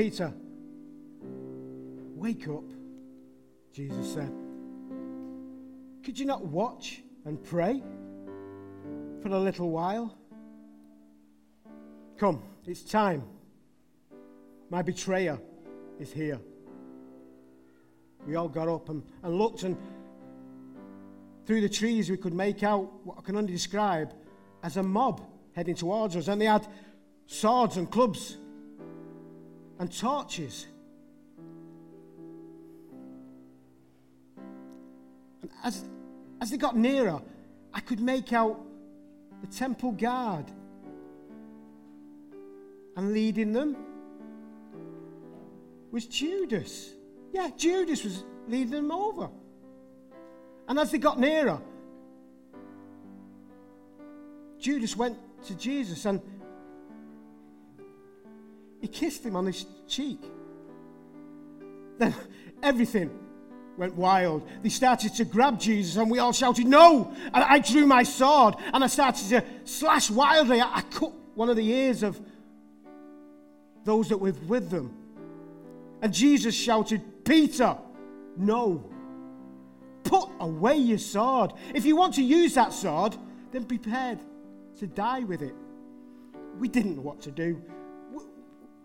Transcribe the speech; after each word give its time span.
Peter, 0.00 0.32
wake 2.16 2.48
up, 2.48 2.64
Jesus 3.70 4.14
said. 4.14 4.32
Could 6.02 6.18
you 6.18 6.24
not 6.24 6.46
watch 6.46 7.02
and 7.26 7.44
pray 7.44 7.82
for 9.20 9.28
a 9.28 9.38
little 9.38 9.68
while? 9.68 10.16
Come, 12.16 12.42
it's 12.66 12.82
time. 12.82 13.24
My 14.70 14.80
betrayer 14.80 15.38
is 15.98 16.10
here. 16.10 16.40
We 18.26 18.36
all 18.36 18.48
got 18.48 18.68
up 18.68 18.88
and, 18.88 19.02
and 19.22 19.34
looked, 19.34 19.64
and 19.64 19.76
through 21.44 21.60
the 21.60 21.68
trees 21.68 22.08
we 22.08 22.16
could 22.16 22.32
make 22.32 22.62
out 22.62 22.90
what 23.04 23.18
I 23.18 23.20
can 23.20 23.36
only 23.36 23.52
describe 23.52 24.14
as 24.62 24.78
a 24.78 24.82
mob 24.82 25.20
heading 25.54 25.74
towards 25.74 26.16
us. 26.16 26.28
And 26.28 26.40
they 26.40 26.46
had 26.46 26.66
swords 27.26 27.76
and 27.76 27.90
clubs 27.90 28.38
and 29.80 29.90
torches. 29.90 30.66
And 35.40 35.50
as, 35.64 35.88
as 36.40 36.50
they 36.50 36.58
got 36.58 36.76
nearer, 36.76 37.20
I 37.72 37.80
could 37.80 37.98
make 37.98 38.34
out 38.34 38.60
the 39.40 39.46
temple 39.46 39.92
guard. 39.92 40.44
And 42.96 43.14
leading 43.14 43.54
them 43.54 43.74
was 45.90 46.04
Judas. 46.06 46.90
Yeah, 47.32 47.48
Judas 47.56 48.04
was 48.04 48.24
leading 48.48 48.72
them 48.72 48.92
over. 48.92 49.30
And 50.68 50.78
as 50.78 50.90
they 50.90 50.98
got 50.98 51.18
nearer, 51.18 51.58
Judas 54.58 54.94
went 54.94 55.16
to 55.44 55.54
Jesus 55.54 56.04
and 56.04 56.20
he 58.80 58.88
kissed 58.88 59.24
him 59.24 59.36
on 59.36 59.46
his 59.46 59.66
cheek. 59.86 60.20
Then 61.98 62.14
everything 62.62 63.10
went 63.76 63.94
wild. 63.94 64.46
They 64.62 64.68
started 64.68 65.14
to 65.16 65.24
grab 65.24 65.58
Jesus, 65.58 65.96
and 65.96 66.10
we 66.10 66.18
all 66.18 66.32
shouted, 66.32 66.66
No! 66.66 67.12
And 67.32 67.44
I 67.44 67.58
drew 67.58 67.86
my 67.86 68.02
sword 68.02 68.54
and 68.72 68.82
I 68.82 68.86
started 68.86 69.28
to 69.28 69.44
slash 69.64 70.10
wildly. 70.10 70.60
I 70.60 70.82
cut 70.90 71.12
one 71.34 71.48
of 71.48 71.56
the 71.56 71.66
ears 71.66 72.02
of 72.02 72.20
those 73.84 74.08
that 74.10 74.18
were 74.18 74.32
with 74.46 74.70
them. 74.70 74.94
And 76.02 76.12
Jesus 76.12 76.54
shouted, 76.54 77.24
Peter, 77.24 77.76
no. 78.36 78.84
Put 80.04 80.28
away 80.40 80.76
your 80.76 80.98
sword. 80.98 81.52
If 81.74 81.84
you 81.84 81.96
want 81.96 82.14
to 82.14 82.22
use 82.22 82.54
that 82.54 82.72
sword, 82.72 83.16
then 83.52 83.62
be 83.64 83.78
prepared 83.78 84.18
to 84.78 84.86
die 84.86 85.20
with 85.20 85.42
it. 85.42 85.54
We 86.58 86.68
didn't 86.68 86.96
know 86.96 87.02
what 87.02 87.20
to 87.22 87.30
do. 87.30 87.62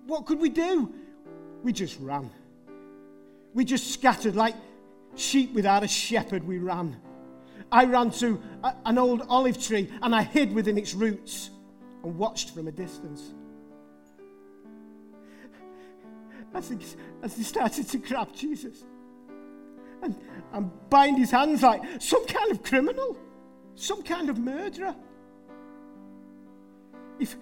What 0.05 0.25
could 0.25 0.39
we 0.39 0.49
do? 0.49 0.93
We 1.63 1.73
just 1.73 1.99
ran. 1.99 2.29
We 3.53 3.65
just 3.65 3.91
scattered 3.91 4.35
like 4.35 4.55
sheep 5.15 5.53
without 5.53 5.83
a 5.83 5.87
shepherd, 5.87 6.43
we 6.43 6.57
ran. 6.57 6.97
I 7.71 7.85
ran 7.85 8.11
to 8.11 8.41
a, 8.63 8.75
an 8.85 8.97
old 8.97 9.23
olive 9.27 9.61
tree 9.61 9.89
and 10.01 10.13
I 10.13 10.23
hid 10.23 10.53
within 10.53 10.77
its 10.77 10.93
roots 10.93 11.49
and 12.03 12.17
watched 12.17 12.51
from 12.51 12.67
a 12.67 12.71
distance. 12.71 13.33
As 16.53 16.69
he, 16.69 16.77
as 17.21 17.35
he 17.35 17.43
started 17.43 17.89
to 17.89 17.97
grab 17.97 18.33
Jesus 18.33 18.83
and, 20.01 20.15
and 20.53 20.71
bind 20.89 21.17
his 21.17 21.31
hands 21.31 21.63
like 21.63 21.81
some 21.99 22.25
kind 22.27 22.51
of 22.51 22.63
criminal, 22.63 23.17
some 23.75 24.03
kind 24.03 24.29
of 24.29 24.37
murderer. 24.37 24.95
If, 27.19 27.35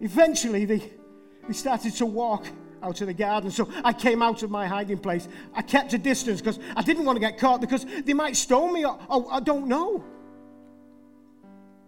eventually, 0.00 0.64
they, 0.64 0.92
they 1.46 1.52
started 1.52 1.94
to 1.94 2.06
walk 2.06 2.46
out 2.82 3.00
of 3.00 3.06
the 3.06 3.14
garden. 3.14 3.50
So 3.50 3.68
I 3.84 3.92
came 3.92 4.22
out 4.22 4.42
of 4.42 4.50
my 4.50 4.66
hiding 4.66 4.98
place. 4.98 5.28
I 5.54 5.62
kept 5.62 5.92
a 5.92 5.98
distance 5.98 6.40
because 6.40 6.58
I 6.76 6.82
didn't 6.82 7.04
want 7.04 7.16
to 7.16 7.20
get 7.20 7.38
caught 7.38 7.60
because 7.60 7.84
they 8.04 8.14
might 8.14 8.36
stone 8.36 8.72
me 8.72 8.84
or, 8.84 8.98
or 9.08 9.26
I 9.32 9.40
don't 9.40 9.66
know. 9.66 10.04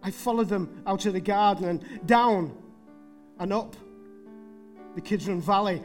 I 0.03 0.11
followed 0.11 0.49
them 0.49 0.83
out 0.87 1.05
of 1.07 1.13
the 1.13 1.21
garden 1.21 1.67
and 1.67 2.07
down 2.07 2.57
and 3.39 3.53
up 3.53 3.77
the 4.95 5.01
Kidron 5.01 5.41
Valley 5.41 5.83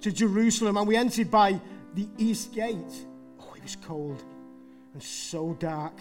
to 0.00 0.12
Jerusalem, 0.12 0.76
and 0.76 0.86
we 0.86 0.96
entered 0.96 1.30
by 1.30 1.60
the 1.94 2.08
east 2.18 2.54
gate. 2.54 3.06
Oh, 3.40 3.52
it 3.56 3.62
was 3.62 3.76
cold 3.76 4.22
and 4.94 5.02
so 5.02 5.54
dark. 5.54 5.94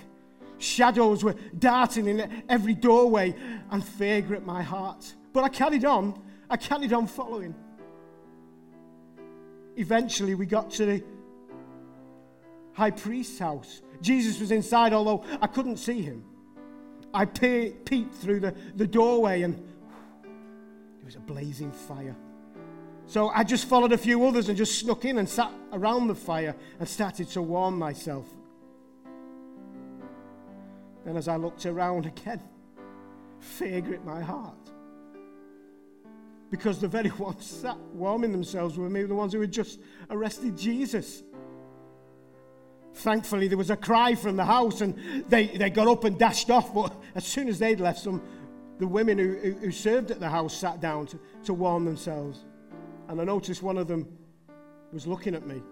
Shadows 0.59 1.23
were 1.23 1.35
darting 1.57 2.07
in 2.07 2.43
every 2.49 2.75
doorway, 2.75 3.33
and 3.71 3.83
fear 3.83 4.21
gripped 4.21 4.45
my 4.45 4.61
heart. 4.61 5.15
But 5.33 5.43
I 5.45 5.49
carried 5.49 5.85
on. 5.85 6.21
I 6.49 6.57
carried 6.57 6.93
on 6.93 7.07
following. 7.07 7.55
Eventually, 9.77 10.35
we 10.35 10.45
got 10.45 10.69
to 10.71 10.85
the 10.85 11.03
high 12.73 12.91
priest's 12.91 13.39
house. 13.39 13.81
Jesus 14.01 14.39
was 14.39 14.51
inside, 14.51 14.93
although 14.93 15.23
I 15.41 15.47
couldn't 15.47 15.77
see 15.77 16.01
him. 16.01 16.25
I 17.13 17.25
pe- 17.25 17.71
peeped 17.71 18.15
through 18.15 18.41
the, 18.41 18.53
the 18.75 18.85
doorway, 18.85 19.43
and 19.43 19.55
there 19.55 21.05
was 21.05 21.15
a 21.15 21.21
blazing 21.21 21.71
fire. 21.71 22.15
So 23.05 23.29
I 23.29 23.43
just 23.43 23.65
followed 23.65 23.93
a 23.93 23.97
few 23.97 24.23
others 24.25 24.49
and 24.49 24.57
just 24.57 24.77
snuck 24.77 25.05
in 25.05 25.17
and 25.17 25.27
sat 25.27 25.51
around 25.73 26.07
the 26.07 26.15
fire 26.15 26.55
and 26.79 26.87
started 26.87 27.29
to 27.29 27.41
warm 27.41 27.79
myself. 27.79 28.27
Then, 31.09 31.17
as 31.17 31.27
I 31.27 31.37
looked 31.37 31.65
around 31.65 32.05
again, 32.05 32.39
fear 33.39 33.81
gripped 33.81 34.05
my 34.05 34.21
heart. 34.21 34.69
Because 36.51 36.79
the 36.79 36.87
very 36.87 37.09
ones 37.17 37.47
sat 37.47 37.79
warming 37.95 38.31
themselves 38.31 38.77
were 38.77 38.91
maybe 38.91 39.07
the 39.07 39.15
ones 39.15 39.33
who 39.33 39.41
had 39.41 39.51
just 39.51 39.79
arrested 40.11 40.55
Jesus. 40.55 41.23
Thankfully, 42.93 43.47
there 43.47 43.57
was 43.57 43.71
a 43.71 43.75
cry 43.75 44.13
from 44.13 44.35
the 44.35 44.45
house 44.45 44.81
and 44.81 45.25
they, 45.27 45.47
they 45.47 45.71
got 45.71 45.87
up 45.87 46.03
and 46.03 46.19
dashed 46.19 46.51
off. 46.51 46.75
But 46.75 46.93
as 47.15 47.25
soon 47.25 47.47
as 47.47 47.57
they'd 47.57 47.79
left, 47.79 48.01
some 48.01 48.21
the 48.77 48.87
women 48.87 49.17
who, 49.17 49.33
who, 49.39 49.51
who 49.53 49.71
served 49.71 50.11
at 50.11 50.19
the 50.19 50.29
house 50.29 50.55
sat 50.55 50.79
down 50.79 51.07
to, 51.07 51.19
to 51.45 51.55
warm 51.55 51.85
themselves. 51.85 52.45
And 53.07 53.19
I 53.19 53.23
noticed 53.23 53.63
one 53.63 53.79
of 53.79 53.87
them 53.87 54.07
was 54.93 55.07
looking 55.07 55.33
at 55.33 55.47
me. 55.47 55.63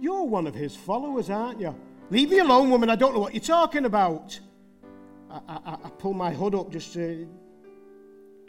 You're 0.00 0.24
one 0.24 0.48
of 0.48 0.56
his 0.56 0.74
followers, 0.74 1.30
aren't 1.30 1.60
you? 1.60 1.72
Leave 2.10 2.30
me 2.30 2.38
alone, 2.38 2.70
woman. 2.70 2.88
I 2.88 2.96
don't 2.96 3.14
know 3.14 3.20
what 3.20 3.34
you're 3.34 3.42
talking 3.42 3.84
about. 3.84 4.38
I, 5.30 5.40
I, 5.48 5.76
I 5.84 5.90
pulled 5.98 6.16
my 6.16 6.32
hood 6.32 6.54
up 6.54 6.70
just 6.70 6.92
to 6.94 7.28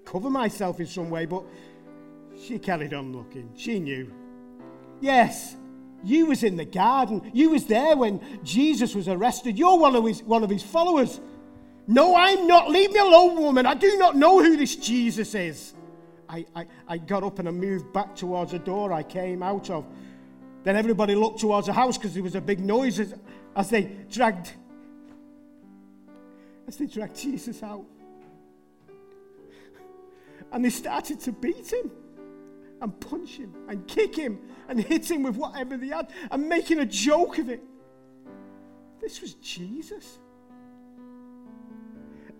cover 0.06 0.30
myself 0.30 0.80
in 0.80 0.86
some 0.86 1.10
way, 1.10 1.26
but 1.26 1.44
she 2.40 2.60
carried 2.60 2.94
on 2.94 3.12
looking. 3.12 3.50
She 3.56 3.80
knew. 3.80 4.14
Yes, 5.02 5.56
you 6.04 6.28
was 6.28 6.44
in 6.44 6.56
the 6.56 6.66
garden. 6.66 7.32
You 7.34 7.50
was 7.50 7.66
there 7.66 7.98
when 7.98 8.22
Jesus 8.44 8.94
was 8.94 9.08
arrested. 9.08 9.58
You're 9.58 9.78
one 9.78 9.96
of 9.96 10.06
his, 10.06 10.22
one 10.22 10.44
of 10.44 10.50
his 10.50 10.62
followers. 10.62 11.20
No, 11.88 12.16
I'm 12.16 12.46
not. 12.46 12.70
Leave 12.70 12.92
me 12.92 13.00
alone, 13.00 13.42
woman. 13.42 13.66
I 13.66 13.74
do 13.74 13.98
not 13.98 14.16
know 14.16 14.44
who 14.44 14.56
this 14.56 14.76
Jesus 14.76 15.34
is. 15.34 15.74
I, 16.30 16.46
I, 16.56 16.66
I 16.88 16.98
got 16.98 17.24
up 17.24 17.40
and 17.40 17.48
I 17.48 17.52
moved 17.52 17.92
back 17.92 18.16
towards 18.16 18.52
the 18.52 18.60
door 18.60 18.94
I 18.94 19.02
came 19.02 19.42
out 19.42 19.70
of. 19.70 19.86
Then 20.64 20.76
everybody 20.76 21.16
looked 21.16 21.40
towards 21.40 21.68
the 21.68 21.74
house 21.74 21.98
because 21.98 22.14
there 22.14 22.24
was 22.24 22.36
a 22.36 22.42
big 22.42 22.60
noise 22.60 23.00
as, 23.58 23.70
they 23.72 23.84
dragged 24.10 24.52
as 26.68 26.78
they 26.78 26.86
dragged 26.86 27.18
Jesus 27.18 27.64
out. 27.64 27.86
And 30.52 30.64
they 30.64 30.70
started 30.70 31.20
to 31.22 31.32
beat 31.32 31.74
him 31.74 31.92
and 32.82 33.00
punch 33.00 33.38
him 33.38 33.54
and 33.68 33.86
kick 33.88 34.16
him 34.16 34.40
and 34.70 34.80
hit 34.80 35.10
him 35.10 35.24
with 35.24 35.36
whatever 35.36 35.76
they 35.76 35.88
had 35.88 36.10
and 36.30 36.48
making 36.48 36.80
a 36.80 36.86
joke 36.86 37.40
of 37.40 37.50
it. 37.50 37.62
This 39.02 39.22
was 39.22 39.34
Jesus. 39.36 40.20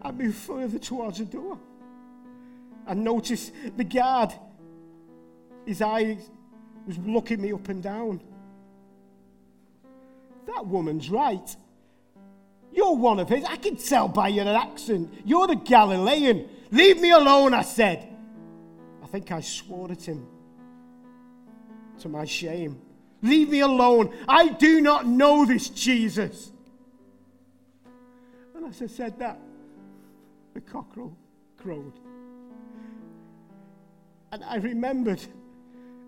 I 0.02 0.12
moved 0.12 0.38
further 0.38 0.78
towards 0.78 1.18
the 1.18 1.26
door 1.26 1.58
and 2.86 3.04
noticed 3.04 3.52
the 3.76 3.84
guard, 3.84 4.34
his 5.66 5.82
eyes 5.82 6.30
was 6.86 6.98
looking 7.00 7.42
me 7.42 7.52
up 7.52 7.68
and 7.68 7.82
down. 7.82 8.22
That 10.48 10.66
woman's 10.66 11.10
right. 11.10 11.56
You're 12.72 12.96
one 12.96 13.20
of 13.20 13.30
his. 13.30 13.44
I 13.46 13.58
can 13.58 13.76
tell 13.76 14.08
by 14.08 14.30
your 14.30 14.48
accent. 14.48 15.14
You're 15.26 15.48
the 15.48 15.56
Galilean. 15.56 16.50
Leave 16.72 17.00
me 17.00 17.12
alone, 17.12 17.54
I 17.54 17.62
said. 17.62 18.08
I 19.04 19.08
think 19.08 19.32
I 19.32 19.42
swore 19.42 19.92
at 19.92 20.08
him 20.08 20.28
to 22.00 22.10
my 22.10 22.26
shame. 22.26 22.82
Leave 23.22 23.50
me 23.50 23.62
alone. 23.62 24.14
I 24.28 24.50
do 24.50 24.82
not 24.82 25.08
know 25.08 25.46
this 25.46 25.70
Jesus. 25.70 26.52
And 28.56 28.66
as 28.66 28.82
I 28.82 28.88
said 28.88 29.18
that, 29.20 29.40
the 30.54 30.62
cockerel 30.62 31.16
crowed. 31.58 32.00
And 34.32 34.44
I 34.44 34.58
remembered 34.58 35.22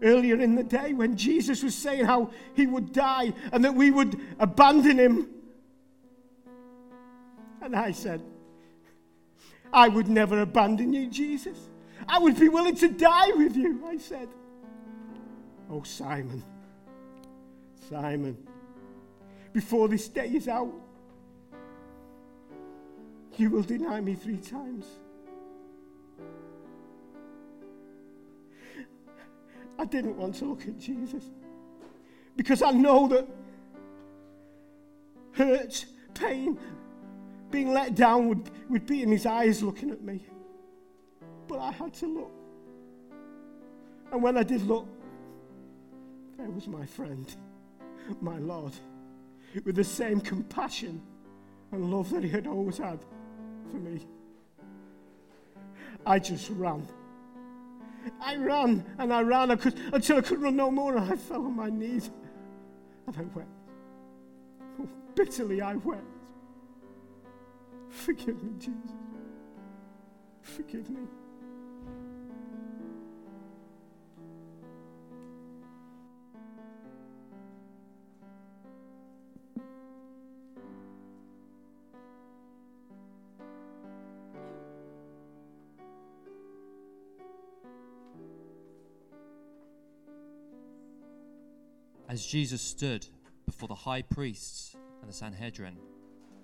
earlier 0.02 0.40
in 0.40 0.56
the 0.56 0.64
day 0.64 0.94
when 0.94 1.18
Jesus 1.18 1.64
was 1.64 1.76
saying 1.76 2.06
how 2.06 2.32
he 2.56 2.68
would 2.68 2.94
die 2.94 3.34
and 3.52 3.64
that 3.66 3.76
we 3.76 3.92
would 3.92 4.20
abandon 4.40 4.98
him. 4.98 5.28
And 7.62 7.76
I 7.76 7.92
said, 7.92 8.22
I 9.72 9.88
would 9.88 10.08
never 10.08 10.42
abandon 10.42 10.94
you, 10.94 11.08
Jesus. 11.08 11.58
I 12.08 12.20
would 12.20 12.40
be 12.40 12.50
willing 12.50 12.76
to 12.78 12.88
die 12.88 13.32
with 13.36 13.56
you, 13.56 13.84
I 13.86 13.98
said. 13.98 14.30
Oh, 15.70 15.84
Simon, 15.84 16.44
Simon, 17.90 18.38
before 19.54 19.88
this 19.88 20.08
day 20.08 20.30
is 20.30 20.48
out, 20.48 20.74
you 23.38 23.50
will 23.50 23.62
deny 23.62 24.02
me 24.02 24.16
three 24.16 24.38
times. 24.38 24.86
I 29.80 29.86
didn't 29.86 30.18
want 30.18 30.36
to 30.36 30.46
look 30.46 30.68
at 30.68 30.78
Jesus 30.78 31.24
because 32.36 32.62
I 32.62 32.72
know 32.72 33.08
that 33.08 33.26
hurt, 35.32 35.86
pain, 36.14 36.60
being 37.50 37.72
let 37.72 37.96
down 37.96 38.28
would, 38.28 38.50
would 38.70 38.86
be 38.86 39.04
in 39.04 39.10
his 39.10 39.26
eyes 39.26 39.64
looking 39.64 39.90
at 39.90 40.02
me. 40.02 40.26
But 41.48 41.60
I 41.60 41.72
had 41.72 41.94
to 41.96 42.08
look. 42.08 42.32
And 44.12 44.22
when 44.22 44.38
I 44.38 44.44
did 44.44 44.64
look, 44.64 44.86
there 46.38 46.50
was 46.50 46.68
my 46.68 46.86
friend, 46.86 47.34
my 48.20 48.38
Lord, 48.38 48.74
with 49.64 49.76
the 49.76 49.84
same 49.84 50.20
compassion 50.20 51.02
and 51.72 51.90
love 51.90 52.10
that 52.10 52.24
he 52.24 52.30
had 52.30 52.48
always 52.48 52.78
had 52.78 53.00
for 53.72 53.78
me. 53.78 54.06
I 56.06 56.20
just 56.20 56.50
ran. 56.50 56.86
I 58.22 58.36
ran 58.36 58.86
and 58.98 59.14
I 59.14 59.22
ran 59.22 59.52
I 59.52 59.56
could, 59.56 59.76
until 59.94 60.18
I 60.18 60.22
could 60.22 60.42
run 60.42 60.56
no 60.56 60.72
more, 60.72 60.96
and 60.96 61.12
I 61.12 61.16
fell 61.16 61.46
on 61.46 61.56
my 61.56 61.70
knees 61.70 62.12
and 63.08 63.18
I 63.18 63.22
wept. 63.38 63.50
Oh, 64.80 64.88
bitterly 65.16 65.62
I 65.62 65.76
wept. 65.76 66.04
Forgive 67.90 68.42
me, 68.44 68.52
Jesus. 68.60 68.92
Forgive 70.42 70.90
me. 70.90 71.02
As 92.20 92.26
Jesus 92.26 92.62
stood 92.62 93.08
before 93.46 93.70
the 93.70 93.76
high 93.76 94.02
priests 94.02 94.76
and 95.00 95.10
the 95.10 95.14
Sanhedrin, 95.14 95.78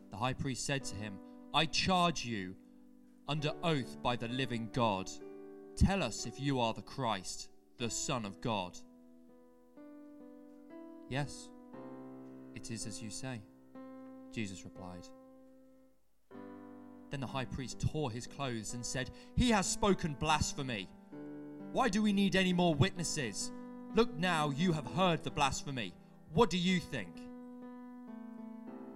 the 0.10 0.16
high 0.16 0.31
priest 0.31 0.66
said 0.66 0.86
to 0.86 0.95
him, 0.95 1.19
I 1.54 1.66
charge 1.66 2.24
you 2.24 2.56
under 3.27 3.51
oath 3.62 4.01
by 4.01 4.16
the 4.16 4.30
living 4.30 4.69
God. 4.72 5.10
Tell 5.75 6.01
us 6.01 6.25
if 6.25 6.39
you 6.39 6.62
are 6.62 6.74
the 6.74 6.81
Christ, 6.81 7.50
the 7.77 7.89
Son 7.89 8.24
of 8.24 8.39
God. 8.39 8.77
Yes, 11.10 11.50
it 12.56 12.71
is 12.71 12.88
as 12.88 13.04
you 13.04 13.10
say, 13.10 13.42
Jesus 14.31 14.63
replied. 14.63 15.10
Then 17.10 17.19
the 17.19 17.28
high 17.28 17.44
priest 17.44 17.81
tore 17.81 18.12
his 18.12 18.28
clothes 18.28 18.75
and 18.75 18.86
said, 18.86 19.12
He 19.36 19.50
has 19.50 19.68
spoken 19.69 20.16
blasphemy. 20.21 20.88
Why 21.74 21.89
do 21.89 22.01
we 22.01 22.13
need 22.13 22.38
any 22.38 22.54
more 22.54 22.74
witnesses? 22.74 23.51
Look 23.95 24.13
now, 24.19 24.50
you 24.50 24.74
have 24.74 24.86
heard 24.88 25.24
the 25.24 25.31
blasphemy. 25.31 25.94
What 26.33 26.50
do 26.50 26.57
you 26.57 26.81
think? 26.81 27.15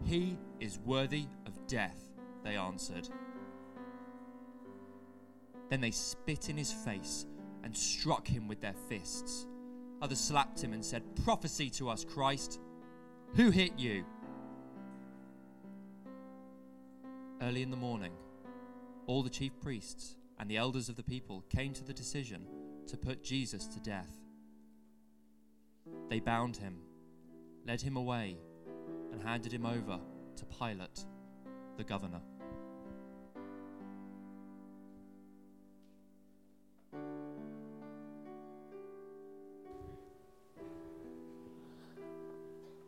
He 0.03 0.37
is 0.59 0.77
worthy 0.79 1.25
of 1.45 1.67
death, 1.67 1.97
they 2.43 2.57
answered. 2.57 3.07
Then 5.69 5.79
they 5.79 5.91
spit 5.91 6.49
in 6.49 6.57
his 6.57 6.73
face 6.73 7.25
and 7.63 7.75
struck 7.75 8.27
him 8.27 8.49
with 8.49 8.59
their 8.59 8.75
fists. 8.89 9.47
Others 10.01 10.19
slapped 10.19 10.61
him 10.61 10.73
and 10.73 10.83
said, 10.83 11.03
Prophecy 11.23 11.69
to 11.71 11.87
us, 11.87 12.03
Christ. 12.03 12.59
Who 13.35 13.51
hit 13.51 13.79
you? 13.79 14.03
Early 17.41 17.61
in 17.61 17.71
the 17.71 17.77
morning, 17.77 18.11
all 19.07 19.23
the 19.23 19.29
chief 19.29 19.53
priests 19.61 20.17
and 20.39 20.51
the 20.51 20.57
elders 20.57 20.89
of 20.89 20.97
the 20.97 21.03
people 21.03 21.45
came 21.49 21.71
to 21.73 21.85
the 21.85 21.93
decision 21.93 22.45
to 22.87 22.97
put 22.97 23.23
Jesus 23.23 23.65
to 23.67 23.79
death. 23.79 24.18
They 26.09 26.19
bound 26.19 26.57
him, 26.57 26.75
led 27.67 27.81
him 27.81 27.95
away, 27.95 28.37
and 29.11 29.21
handed 29.21 29.53
him 29.53 29.63
over 29.63 29.99
to 30.37 30.45
Pilate, 30.45 31.05
the 31.77 31.83
governor. 31.83 32.21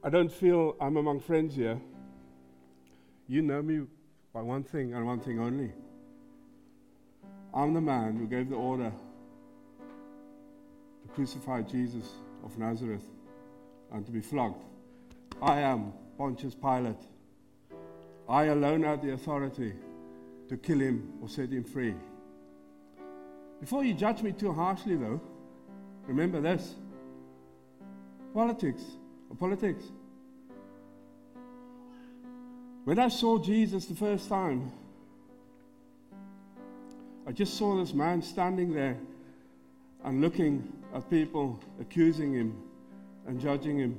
I 0.03 0.09
don't 0.09 0.31
feel 0.31 0.75
I'm 0.81 0.97
among 0.97 1.19
friends 1.19 1.55
here. 1.55 1.79
You 3.27 3.43
know 3.43 3.61
me 3.61 3.81
by 4.33 4.41
one 4.41 4.63
thing 4.63 4.95
and 4.95 5.05
one 5.05 5.19
thing 5.19 5.39
only. 5.39 5.71
I'm 7.53 7.75
the 7.75 7.81
man 7.81 8.15
who 8.15 8.25
gave 8.25 8.49
the 8.49 8.55
order 8.55 8.91
to 11.03 11.07
crucify 11.09 11.61
Jesus 11.61 12.07
of 12.43 12.57
Nazareth 12.57 13.07
and 13.91 14.05
to 14.05 14.11
be 14.11 14.21
flogged. 14.21 14.63
I 15.41 15.61
am 15.61 15.93
Pontius 16.17 16.55
Pilate. 16.55 17.01
I 18.29 18.45
alone 18.45 18.83
have 18.83 19.01
the 19.01 19.13
authority 19.13 19.73
to 20.49 20.57
kill 20.57 20.79
him 20.79 21.13
or 21.21 21.29
set 21.29 21.49
him 21.49 21.63
free. 21.63 21.95
Before 23.59 23.83
you 23.83 23.93
judge 23.93 24.21
me 24.21 24.31
too 24.31 24.53
harshly, 24.53 24.95
though, 24.95 25.21
remember 26.07 26.41
this 26.41 26.75
politics 28.33 28.81
or 29.29 29.35
politics. 29.35 29.83
When 32.85 32.97
I 32.97 33.09
saw 33.09 33.37
Jesus 33.37 33.85
the 33.85 33.95
first 33.95 34.27
time, 34.27 34.71
I 37.27 37.31
just 37.31 37.55
saw 37.55 37.77
this 37.79 37.93
man 37.93 38.21
standing 38.21 38.73
there 38.73 38.97
and 40.03 40.21
looking 40.21 40.71
at 40.93 41.09
people 41.09 41.59
accusing 41.79 42.33
him 42.33 42.61
and 43.27 43.39
judging 43.39 43.77
him. 43.77 43.97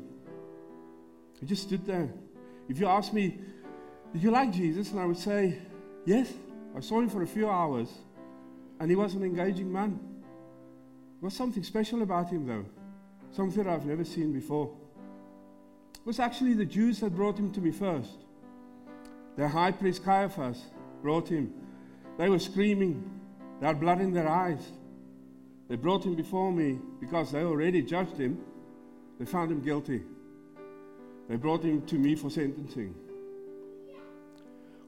He 1.41 1.47
just 1.47 1.63
stood 1.63 1.87
there. 1.87 2.09
If 2.69 2.79
you 2.79 2.87
ask 2.87 3.13
me, 3.13 3.39
Did 4.13 4.23
you 4.23 4.31
like 4.31 4.53
Jesus? 4.53 4.91
And 4.93 5.01
I 5.01 5.07
would 5.07 5.19
say, 5.19 5.59
Yes. 6.05 6.33
I 6.77 6.81
saw 6.81 7.01
him 7.01 7.09
for 7.11 7.23
a 7.23 7.27
few 7.27 7.51
hours 7.51 7.89
and 8.81 8.91
he 8.91 8.97
was 8.97 9.15
an 9.15 9.23
engaging 9.23 9.73
man. 9.73 9.99
There 11.21 11.27
was 11.29 11.35
something 11.35 11.63
special 11.63 12.03
about 12.03 12.31
him, 12.31 12.47
though, 12.47 12.65
something 13.31 13.65
I've 13.69 13.87
never 13.87 14.05
seen 14.05 14.33
before. 14.33 14.75
It 15.95 16.05
was 16.05 16.19
actually 16.19 16.55
the 16.55 16.65
Jews 16.65 16.99
that 16.99 17.15
brought 17.15 17.39
him 17.39 17.53
to 17.53 17.61
me 17.61 17.71
first. 17.71 18.11
Their 19.37 19.47
high 19.47 19.71
priest 19.71 20.05
Caiaphas 20.05 20.61
brought 21.01 21.29
him. 21.29 21.55
They 22.19 22.29
were 22.29 22.41
screaming, 22.41 23.09
they 23.61 23.69
had 23.69 23.79
blood 23.79 24.01
in 24.01 24.13
their 24.13 24.29
eyes. 24.29 24.67
They 25.73 25.79
brought 25.79 26.05
him 26.05 26.15
before 26.15 26.53
me 26.53 26.79
because 27.01 27.33
they 27.33 27.43
already 27.43 27.81
judged 27.81 28.19
him. 28.19 28.39
They 29.19 29.25
found 29.25 29.51
him 29.51 29.63
guilty. 29.63 30.03
They 31.31 31.37
brought 31.37 31.63
him 31.63 31.81
to 31.87 31.95
me 31.95 32.15
for 32.15 32.29
sentencing. 32.29 32.95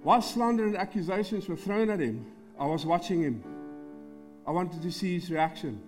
While 0.03 0.21
slander 0.21 0.67
and 0.67 0.77
accusations 0.77 1.49
were 1.49 1.57
thrown 1.57 1.89
at 1.89 2.01
him, 2.01 2.27
I 2.61 2.67
was 2.67 2.85
watching 2.85 3.23
him. 3.23 3.43
I 4.47 4.51
wanted 4.51 4.83
to 4.83 4.93
see 4.93 5.19
his 5.19 5.31
reaction. 5.31 5.81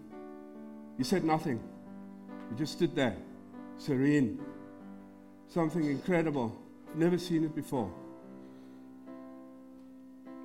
He 0.97 1.05
said 1.05 1.25
nothing. 1.25 1.61
He 2.49 2.57
just 2.57 2.73
stood 2.73 2.97
there, 2.97 3.17
serene. 3.77 4.41
Something 5.49 5.85
incredible. 5.85 6.59
Never 6.95 7.19
seen 7.19 7.45
it 7.45 7.55
before. 7.55 7.93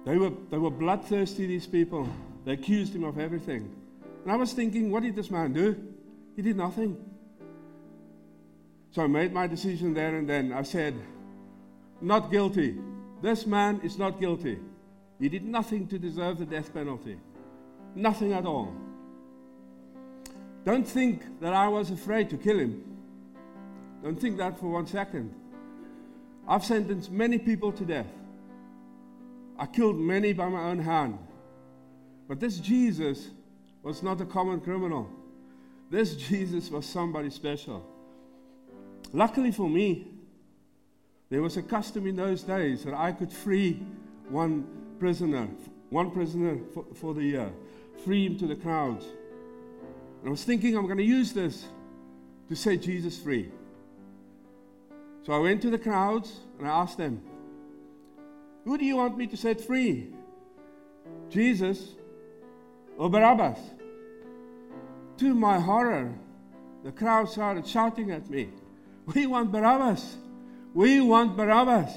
They 0.03 0.17
were, 0.17 0.34
they 0.50 0.58
were 0.58 0.72
bloodthirsty, 0.72 1.46
these 1.46 1.67
people. 1.67 2.10
They 2.43 2.51
accused 2.51 2.93
him 2.93 3.05
of 3.05 3.17
everything. 3.17 3.77
And 4.23 4.31
I 4.31 4.35
was 4.35 4.53
thinking, 4.53 4.91
what 4.91 5.03
did 5.03 5.15
this 5.15 5.31
man 5.31 5.53
do? 5.53 5.75
He 6.35 6.41
did 6.41 6.55
nothing. 6.55 6.97
So 8.91 9.03
I 9.03 9.07
made 9.07 9.33
my 9.33 9.47
decision 9.47 9.93
there 9.93 10.15
and 10.15 10.29
then. 10.29 10.51
I 10.51 10.63
said, 10.63 10.93
not 12.01 12.31
guilty. 12.31 12.77
This 13.21 13.45
man 13.45 13.79
is 13.83 13.97
not 13.97 14.19
guilty. 14.19 14.59
He 15.19 15.29
did 15.29 15.45
nothing 15.45 15.87
to 15.87 15.99
deserve 15.99 16.39
the 16.39 16.45
death 16.45 16.73
penalty. 16.73 17.17
Nothing 17.95 18.33
at 18.33 18.45
all. 18.45 18.73
Don't 20.65 20.87
think 20.87 21.39
that 21.41 21.53
I 21.53 21.67
was 21.67 21.89
afraid 21.89 22.29
to 22.31 22.37
kill 22.37 22.59
him. 22.59 22.83
Don't 24.03 24.19
think 24.19 24.37
that 24.37 24.59
for 24.59 24.67
one 24.67 24.87
second. 24.87 25.33
I've 26.47 26.65
sentenced 26.65 27.11
many 27.11 27.37
people 27.37 27.71
to 27.71 27.85
death. 27.85 28.07
I 29.57 29.67
killed 29.67 29.97
many 29.97 30.33
by 30.33 30.49
my 30.49 30.63
own 30.69 30.79
hand. 30.79 31.19
But 32.27 32.39
this 32.39 32.57
Jesus 32.57 33.29
was 33.83 34.03
not 34.03 34.21
a 34.21 34.25
common 34.25 34.59
criminal. 34.61 35.09
This 35.89 36.15
Jesus 36.29 36.69
was 36.69 36.85
somebody 36.85 37.29
special. 37.29 37.85
Luckily 39.13 39.51
for 39.51 39.69
me, 39.69 40.07
there 41.29 41.41
was 41.41 41.57
a 41.57 41.63
custom 41.63 42.07
in 42.07 42.15
those 42.15 42.43
days 42.43 42.83
that 42.83 42.93
I 42.93 43.11
could 43.11 43.31
free 43.31 43.81
one 44.29 44.67
prisoner, 45.00 45.47
one 45.89 46.11
prisoner 46.11 46.59
for, 46.73 46.85
for 46.93 47.13
the 47.13 47.23
year. 47.23 47.51
free 48.05 48.25
him 48.25 48.38
to 48.38 48.47
the 48.47 48.55
crowds. 48.55 49.05
And 49.05 50.27
I 50.27 50.29
was 50.29 50.43
thinking, 50.43 50.77
I'm 50.77 50.85
going 50.85 50.97
to 50.97 51.03
use 51.03 51.33
this 51.33 51.65
to 52.50 52.55
set 52.55 52.81
Jesus 52.81 53.17
free. 53.17 53.50
So 55.25 55.33
I 55.33 55.38
went 55.38 55.61
to 55.61 55.69
the 55.69 55.77
crowds 55.77 56.39
and 56.57 56.67
I 56.67 56.71
asked 56.71 56.97
them, 56.97 57.21
Who 58.65 58.77
do 58.77 58.85
you 58.85 58.97
want 58.97 59.17
me 59.17 59.27
to 59.27 59.38
set 59.38 59.61
free? 59.61 60.13
Jesus 61.29 61.95
or 63.01 63.10
Barabbas? 63.10 63.58
To 65.17 65.34
my 65.34 65.60
horror, 65.60 66.13
the 66.84 66.91
crowd 66.91 67.27
started 67.29 67.65
shouting 67.65 68.12
at 68.12 68.29
me, 68.29 68.50
We 69.15 69.25
want 69.25 69.51
Barabbas! 69.51 70.17
We 70.75 71.01
want 71.01 71.36
Barabbas! 71.36 71.91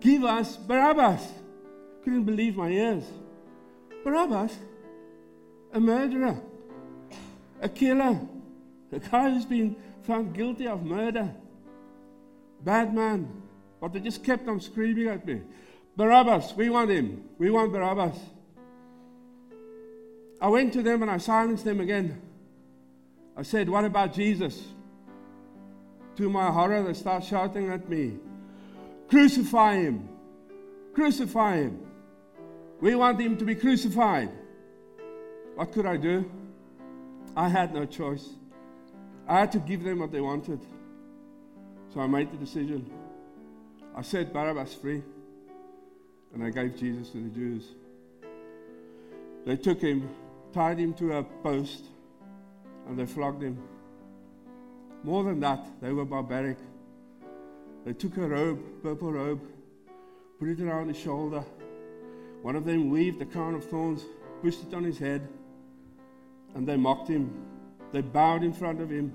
Give 0.00 0.24
us 0.24 0.58
Barabbas! 0.58 1.26
Couldn't 2.04 2.24
believe 2.24 2.56
my 2.56 2.68
ears. 2.68 3.04
Barabbas? 4.04 4.58
A 5.72 5.80
murderer, 5.80 6.38
a 7.62 7.68
killer, 7.70 8.20
a 8.92 8.98
guy 8.98 9.30
who's 9.30 9.46
been 9.46 9.74
found 10.02 10.34
guilty 10.34 10.66
of 10.66 10.84
murder. 10.84 11.30
Bad 12.62 12.92
man. 12.92 13.42
But 13.80 13.94
they 13.94 14.00
just 14.00 14.22
kept 14.22 14.46
on 14.48 14.60
screaming 14.60 15.08
at 15.08 15.24
me. 15.24 15.40
Barabbas, 15.96 16.52
we 16.56 16.68
want 16.68 16.90
him. 16.90 17.24
We 17.38 17.50
want 17.50 17.72
Barabbas. 17.72 18.18
I 20.40 20.48
went 20.48 20.72
to 20.72 20.82
them 20.82 21.02
and 21.02 21.10
I 21.10 21.18
silenced 21.18 21.64
them 21.64 21.80
again. 21.80 22.20
I 23.36 23.42
said, 23.42 23.68
What 23.68 23.84
about 23.84 24.14
Jesus? 24.14 24.62
To 26.16 26.28
my 26.28 26.50
horror, 26.50 26.82
they 26.82 26.94
start 26.94 27.24
shouting 27.24 27.70
at 27.70 27.88
me, 27.88 28.18
Crucify 29.08 29.76
him! 29.76 30.08
Crucify 30.94 31.56
him! 31.56 31.86
We 32.80 32.94
want 32.94 33.20
him 33.20 33.36
to 33.36 33.44
be 33.44 33.54
crucified. 33.54 34.30
What 35.54 35.72
could 35.72 35.86
I 35.86 35.96
do? 35.96 36.30
I 37.36 37.48
had 37.48 37.74
no 37.74 37.84
choice. 37.84 38.26
I 39.28 39.40
had 39.40 39.52
to 39.52 39.58
give 39.58 39.84
them 39.84 39.98
what 40.00 40.10
they 40.10 40.20
wanted. 40.20 40.60
So 41.92 42.00
I 42.00 42.06
made 42.06 42.32
the 42.32 42.36
decision. 42.36 42.90
I 43.94 44.02
set 44.02 44.32
Barabbas 44.32 44.74
free 44.74 45.02
and 46.32 46.44
I 46.44 46.50
gave 46.50 46.76
Jesus 46.76 47.10
to 47.10 47.18
the 47.18 47.28
Jews. 47.28 47.64
They 49.44 49.56
took 49.56 49.80
him, 49.80 50.08
tied 50.52 50.78
him 50.78 50.94
to 50.94 51.18
a 51.18 51.22
post, 51.22 51.84
and 52.86 52.98
they 52.98 53.06
flogged 53.06 53.42
him. 53.42 53.58
More 55.02 55.24
than 55.24 55.40
that, 55.40 55.64
they 55.80 55.92
were 55.92 56.04
barbaric. 56.04 56.58
They 57.84 57.92
took 57.92 58.16
a 58.18 58.28
robe, 58.28 58.60
purple 58.82 59.12
robe, 59.12 59.40
put 60.38 60.48
it 60.48 60.60
around 60.60 60.88
his 60.88 60.98
shoulder. 60.98 61.44
One 62.42 62.56
of 62.56 62.64
them 62.64 62.90
weaved 62.90 63.20
a 63.22 63.26
crown 63.26 63.54
of 63.54 63.64
thorns, 63.64 64.04
pushed 64.42 64.62
it 64.62 64.74
on 64.74 64.84
his 64.84 64.98
head, 64.98 65.26
and 66.54 66.66
they 66.66 66.76
mocked 66.76 67.08
him. 67.08 67.46
They 67.92 68.02
bowed 68.02 68.42
in 68.42 68.52
front 68.52 68.80
of 68.80 68.90
him, 68.90 69.14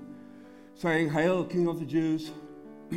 saying, 0.74 1.10
Hail, 1.10 1.44
King 1.44 1.68
of 1.68 1.78
the 1.78 1.86
Jews. 1.86 2.30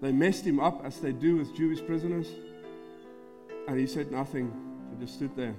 they 0.00 0.12
messed 0.12 0.44
him 0.44 0.60
up 0.60 0.84
as 0.84 1.00
they 1.00 1.12
do 1.12 1.36
with 1.36 1.54
Jewish 1.54 1.84
prisoners, 1.84 2.28
and 3.68 3.78
he 3.78 3.86
said 3.86 4.10
nothing. 4.10 4.52
He 4.90 5.04
just 5.04 5.14
stood 5.14 5.36
there. 5.36 5.54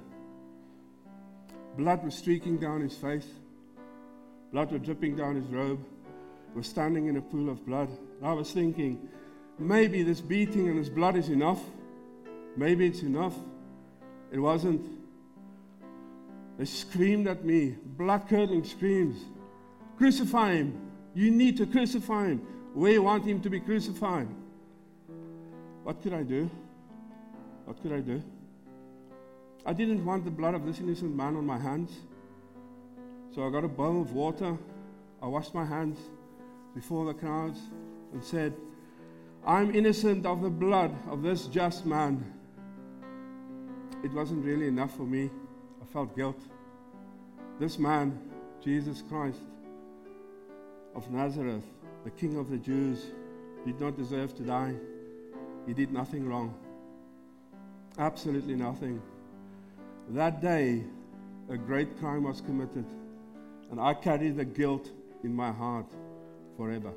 Blood 1.76 2.04
was 2.04 2.14
streaking 2.14 2.56
down 2.56 2.80
his 2.80 2.94
face, 2.94 3.26
blood 4.52 4.72
was 4.72 4.80
dripping 4.82 5.16
down 5.16 5.36
his 5.36 5.46
robe. 5.46 5.84
Was 6.54 6.66
standing 6.66 7.08
in 7.08 7.18
a 7.18 7.20
pool 7.20 7.50
of 7.50 7.66
blood. 7.66 7.90
I 8.22 8.32
was 8.32 8.50
thinking, 8.50 9.10
maybe 9.58 10.02
this 10.02 10.22
beating 10.22 10.70
and 10.70 10.78
this 10.78 10.88
blood 10.88 11.14
is 11.14 11.28
enough. 11.28 11.60
Maybe 12.56 12.86
it's 12.86 13.02
enough. 13.02 13.34
It 14.32 14.38
wasn't. 14.38 14.80
They 16.56 16.64
screamed 16.64 17.26
at 17.26 17.44
me, 17.44 17.76
blood 17.84 18.26
curdling 18.26 18.64
screams. 18.64 19.22
Crucify 19.98 20.54
him. 20.54 20.80
You 21.14 21.30
need 21.30 21.58
to 21.58 21.66
crucify 21.66 22.28
him. 22.28 22.46
We 22.74 22.98
want 22.98 23.26
him 23.26 23.42
to 23.42 23.50
be 23.50 23.60
crucified. 23.60 24.28
What 25.82 26.02
could 26.02 26.14
I 26.14 26.22
do? 26.22 26.48
What 27.66 27.82
could 27.82 27.92
I 27.92 28.00
do? 28.00 28.22
I 29.66 29.72
didn't 29.72 30.04
want 30.04 30.24
the 30.24 30.30
blood 30.30 30.54
of 30.54 30.64
this 30.64 30.78
innocent 30.78 31.16
man 31.16 31.34
on 31.34 31.44
my 31.44 31.58
hands. 31.58 31.90
So 33.34 33.44
I 33.44 33.50
got 33.50 33.64
a 33.64 33.68
bowl 33.68 34.00
of 34.00 34.12
water. 34.12 34.56
I 35.20 35.26
washed 35.26 35.54
my 35.54 35.64
hands 35.64 35.98
before 36.72 37.04
the 37.04 37.14
crowds 37.14 37.58
and 38.12 38.22
said, 38.22 38.54
I'm 39.44 39.74
innocent 39.74 40.24
of 40.24 40.40
the 40.40 40.50
blood 40.50 40.94
of 41.10 41.22
this 41.22 41.48
just 41.48 41.84
man. 41.84 42.32
It 44.04 44.12
wasn't 44.12 44.44
really 44.44 44.68
enough 44.68 44.96
for 44.96 45.02
me. 45.02 45.30
I 45.82 45.92
felt 45.92 46.14
guilt. 46.14 46.40
This 47.58 47.76
man, 47.76 48.20
Jesus 48.62 49.02
Christ 49.08 49.40
of 50.94 51.10
Nazareth, 51.10 51.64
the 52.04 52.10
King 52.10 52.38
of 52.38 52.50
the 52.50 52.56
Jews, 52.56 53.06
did 53.64 53.80
not 53.80 53.96
deserve 53.96 54.32
to 54.36 54.44
die. 54.44 54.74
He 55.66 55.74
did 55.74 55.92
nothing 55.92 56.28
wrong. 56.28 56.54
Absolutely 57.98 58.54
nothing. 58.54 59.02
That 60.10 60.40
day, 60.40 60.84
a 61.50 61.56
great 61.56 61.98
crime 61.98 62.22
was 62.22 62.40
committed, 62.40 62.84
and 63.70 63.80
I 63.80 63.92
carry 63.92 64.30
the 64.30 64.44
guilt 64.44 64.90
in 65.24 65.34
my 65.34 65.50
heart 65.50 65.92
forever. 66.56 66.92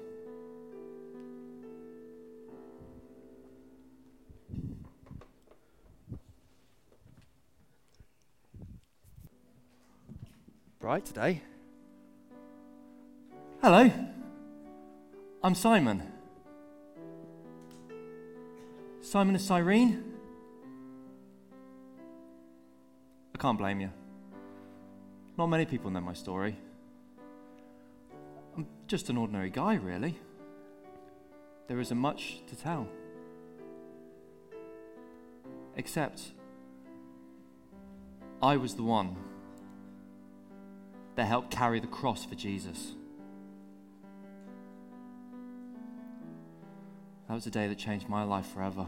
Bright 10.80 11.06
today. 11.06 11.42
Hello, 13.62 13.92
I'm 15.44 15.56
Simon. 15.56 16.04
Simon 19.02 19.36
of 19.36 19.42
Cyrene. 19.42 20.09
I 23.40 23.42
can't 23.42 23.58
blame 23.58 23.80
you. 23.80 23.90
Not 25.38 25.48
many 25.48 25.64
people 25.64 25.90
know 25.90 26.02
my 26.02 26.12
story. 26.12 26.58
I'm 28.58 28.68
just 28.86 29.10
an 29.10 29.16
ordinary 29.16 29.50
guy, 29.50 29.76
really. 29.76 30.20
There 31.70 31.80
isn't 31.80 31.98
much 31.98 32.42
to 32.48 32.58
tell. 32.58 32.90
Except, 35.78 36.34
I 38.42 38.58
was 38.58 38.76
the 38.76 38.84
one 38.84 39.16
that 41.16 41.24
helped 41.24 41.50
carry 41.50 41.80
the 41.80 41.88
cross 41.88 42.26
for 42.26 42.36
Jesus. 42.36 42.92
That 47.30 47.36
was 47.36 47.48
a 47.48 47.52
day 47.52 47.70
that 47.70 47.78
changed 47.78 48.10
my 48.10 48.24
life 48.24 48.48
forever. 48.48 48.86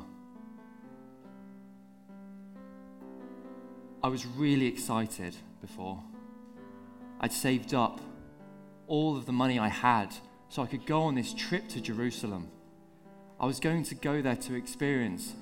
I 4.04 4.08
was 4.08 4.26
really 4.26 4.66
excited 4.66 5.36
before. 5.62 6.02
I'd 7.20 7.32
saved 7.32 7.76
up 7.76 8.02
all 8.88 9.16
of 9.16 9.28
the 9.28 9.32
money 9.32 9.60
I 9.60 9.68
had 9.68 10.14
so 10.50 10.64
I 10.64 10.66
could 10.66 10.88
go 10.88 11.04
on 11.04 11.14
this 11.14 11.34
trip 11.34 11.70
to 11.70 11.82
Jerusalem. 11.82 12.50
I 13.40 13.46
was 13.46 13.60
going 13.60 13.84
to 13.84 13.96
go 13.96 14.22
there 14.22 14.36
to 14.36 14.56
experience 14.56 15.34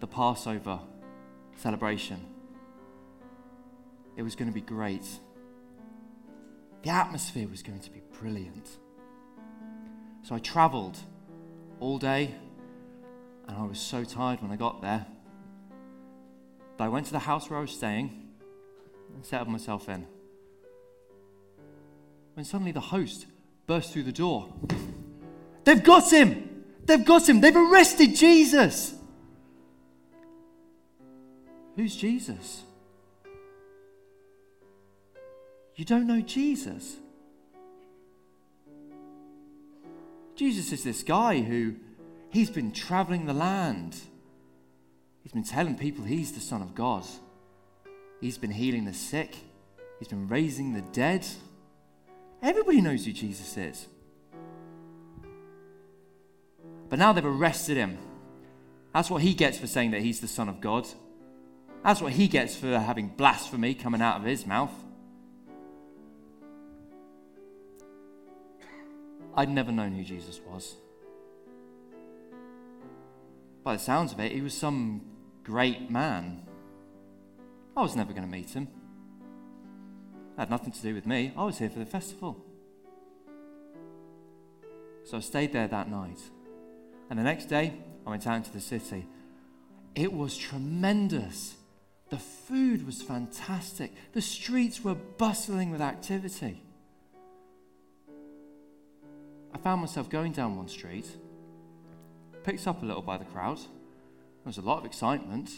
the 0.00 0.06
Passover 0.06 0.80
celebration. 1.56 2.20
It 4.16 4.22
was 4.22 4.36
going 4.36 4.48
to 4.48 4.54
be 4.54 4.60
great. 4.60 5.06
The 6.82 6.90
atmosphere 6.90 7.48
was 7.48 7.62
going 7.62 7.80
to 7.80 7.90
be 7.90 8.02
brilliant. 8.20 8.68
So 10.22 10.34
I 10.34 10.38
traveled 10.38 10.98
all 11.80 11.98
day, 11.98 12.34
and 13.48 13.56
I 13.56 13.64
was 13.64 13.78
so 13.78 14.04
tired 14.04 14.42
when 14.42 14.50
I 14.50 14.56
got 14.56 14.82
there. 14.82 15.06
But 16.76 16.84
I 16.84 16.88
went 16.88 17.06
to 17.06 17.12
the 17.12 17.20
house 17.20 17.48
where 17.48 17.58
I 17.58 17.62
was 17.62 17.70
staying 17.70 18.28
and 19.14 19.24
settled 19.24 19.48
myself 19.48 19.88
in. 19.88 20.06
When 22.34 22.44
suddenly 22.44 22.72
the 22.72 22.80
host 22.80 23.26
burst 23.66 23.92
through 23.92 24.02
the 24.04 24.12
door. 24.12 24.52
They've 25.64 25.82
got 25.82 26.12
him! 26.12 26.64
They've 26.84 27.04
got 27.04 27.28
him! 27.28 27.40
They've 27.40 27.56
arrested 27.56 28.16
Jesus! 28.16 28.94
Who's 31.76 31.96
Jesus? 31.96 32.62
You 35.76 35.84
don't 35.84 36.06
know 36.06 36.20
Jesus? 36.20 36.96
Jesus 40.36 40.72
is 40.72 40.84
this 40.84 41.02
guy 41.02 41.40
who 41.40 41.74
he's 42.28 42.50
been 42.50 42.72
traveling 42.72 43.26
the 43.26 43.32
land. 43.32 43.96
He's 45.24 45.32
been 45.32 45.42
telling 45.42 45.76
people 45.76 46.04
he's 46.04 46.32
the 46.32 46.40
Son 46.40 46.62
of 46.62 46.74
God. 46.74 47.04
He's 48.20 48.38
been 48.38 48.52
healing 48.52 48.84
the 48.84 48.92
sick. 48.92 49.34
He's 49.98 50.08
been 50.08 50.28
raising 50.28 50.74
the 50.74 50.82
dead. 50.82 51.26
Everybody 52.42 52.82
knows 52.82 53.06
who 53.06 53.12
Jesus 53.12 53.56
is. 53.56 53.88
But 56.90 56.98
now 56.98 57.12
they've 57.12 57.24
arrested 57.24 57.78
him. 57.78 57.96
That's 58.92 59.10
what 59.10 59.22
he 59.22 59.32
gets 59.32 59.58
for 59.58 59.66
saying 59.66 59.92
that 59.92 60.02
he's 60.02 60.20
the 60.20 60.28
Son 60.28 60.48
of 60.48 60.60
God. 60.60 60.86
That's 61.82 62.02
what 62.02 62.12
he 62.12 62.28
gets 62.28 62.54
for 62.54 62.78
having 62.78 63.08
blasphemy 63.08 63.74
coming 63.74 64.02
out 64.02 64.18
of 64.18 64.24
his 64.24 64.46
mouth. 64.46 64.72
I'd 69.34 69.48
never 69.48 69.72
known 69.72 69.92
who 69.92 70.04
Jesus 70.04 70.40
was. 70.46 70.76
By 73.64 73.74
the 73.74 73.82
sounds 73.82 74.12
of 74.12 74.20
it, 74.20 74.32
he 74.32 74.42
was 74.42 74.52
some 74.52 75.13
great 75.44 75.90
man. 75.90 76.42
I 77.76 77.82
was 77.82 77.94
never 77.94 78.12
going 78.12 78.24
to 78.24 78.30
meet 78.30 78.50
him. 78.50 78.68
That 80.36 80.42
had 80.42 80.50
nothing 80.50 80.72
to 80.72 80.82
do 80.82 80.94
with 80.94 81.06
me. 81.06 81.32
I 81.36 81.44
was 81.44 81.58
here 81.58 81.70
for 81.70 81.78
the 81.78 81.86
festival. 81.86 82.44
So 85.04 85.18
I 85.18 85.20
stayed 85.20 85.52
there 85.52 85.68
that 85.68 85.90
night. 85.90 86.20
And 87.10 87.18
the 87.18 87.22
next 87.22 87.46
day, 87.46 87.74
I 88.06 88.10
went 88.10 88.26
out 88.26 88.36
into 88.36 88.52
the 88.52 88.60
city. 88.60 89.06
It 89.94 90.12
was 90.12 90.36
tremendous. 90.36 91.54
The 92.10 92.18
food 92.18 92.86
was 92.86 93.02
fantastic. 93.02 93.92
The 94.12 94.22
streets 94.22 94.82
were 94.82 94.94
bustling 94.94 95.70
with 95.70 95.80
activity. 95.80 96.62
I 99.52 99.58
found 99.58 99.80
myself 99.80 100.10
going 100.10 100.32
down 100.32 100.56
one 100.56 100.68
street, 100.68 101.06
picked 102.42 102.66
up 102.66 102.82
a 102.82 102.86
little 102.86 103.02
by 103.02 103.18
the 103.18 103.24
crowd. 103.24 103.60
There 104.44 104.50
was 104.50 104.58
a 104.58 104.62
lot 104.62 104.76
of 104.76 104.84
excitement, 104.84 105.50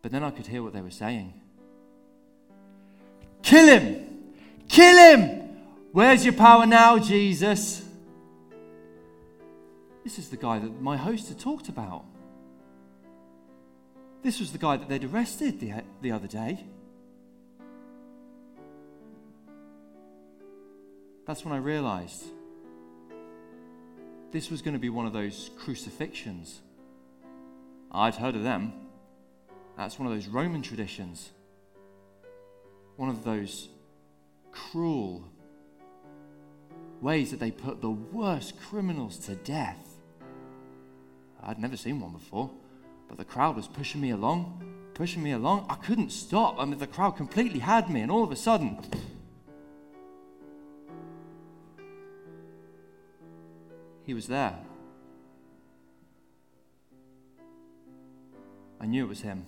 but 0.00 0.12
then 0.12 0.22
I 0.22 0.30
could 0.30 0.46
hear 0.46 0.62
what 0.62 0.72
they 0.72 0.80
were 0.80 0.92
saying. 0.92 1.34
Kill 3.42 3.66
him! 3.66 4.32
Kill 4.68 4.96
him! 4.96 5.58
Where's 5.90 6.24
your 6.24 6.34
power 6.34 6.66
now, 6.66 7.00
Jesus? 7.00 7.84
This 10.04 10.20
is 10.20 10.28
the 10.28 10.36
guy 10.36 10.60
that 10.60 10.80
my 10.80 10.96
host 10.96 11.30
had 11.30 11.40
talked 11.40 11.68
about. 11.68 12.04
This 14.22 14.38
was 14.38 14.52
the 14.52 14.58
guy 14.58 14.76
that 14.76 14.88
they'd 14.88 15.02
arrested 15.02 15.58
the, 15.58 15.82
the 16.00 16.12
other 16.12 16.28
day. 16.28 16.64
That's 21.26 21.44
when 21.44 21.52
I 21.52 21.58
realized 21.58 22.24
this 24.30 24.48
was 24.48 24.62
going 24.62 24.74
to 24.74 24.78
be 24.78 24.90
one 24.90 25.06
of 25.06 25.12
those 25.12 25.50
crucifixions. 25.58 26.60
I'd 27.90 28.14
heard 28.14 28.34
of 28.34 28.42
them. 28.42 28.72
That's 29.76 29.98
one 29.98 30.06
of 30.06 30.14
those 30.14 30.28
Roman 30.28 30.62
traditions. 30.62 31.30
One 32.96 33.08
of 33.08 33.24
those 33.24 33.68
cruel 34.52 35.24
ways 37.00 37.30
that 37.30 37.40
they 37.40 37.50
put 37.50 37.80
the 37.80 37.90
worst 37.90 38.60
criminals 38.60 39.18
to 39.18 39.36
death. 39.36 40.00
I'd 41.42 41.58
never 41.58 41.76
seen 41.76 42.00
one 42.00 42.12
before, 42.12 42.50
but 43.08 43.16
the 43.16 43.24
crowd 43.24 43.56
was 43.56 43.68
pushing 43.68 44.00
me 44.00 44.10
along, 44.10 44.62
pushing 44.94 45.22
me 45.22 45.32
along. 45.32 45.66
I 45.70 45.76
couldn't 45.76 46.10
stop. 46.10 46.56
I 46.58 46.64
mean, 46.64 46.78
the 46.78 46.86
crowd 46.86 47.16
completely 47.16 47.60
had 47.60 47.88
me, 47.88 48.00
and 48.00 48.10
all 48.10 48.24
of 48.24 48.32
a 48.32 48.36
sudden, 48.36 48.78
he 54.04 54.12
was 54.12 54.26
there. 54.26 54.58
I 58.80 58.86
knew 58.86 59.04
it 59.04 59.08
was 59.08 59.20
him. 59.20 59.44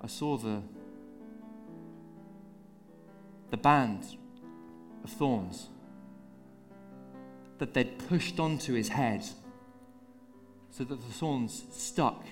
I 0.00 0.06
saw 0.06 0.36
the 0.36 0.62
the 3.50 3.56
band 3.58 4.16
of 5.04 5.10
thorns 5.10 5.68
that 7.58 7.74
they'd 7.74 7.98
pushed 8.08 8.40
onto 8.40 8.72
his 8.72 8.88
head 8.88 9.22
so 10.70 10.84
that 10.84 11.00
the 11.00 11.12
thorns 11.12 11.64
stuck 11.70 12.24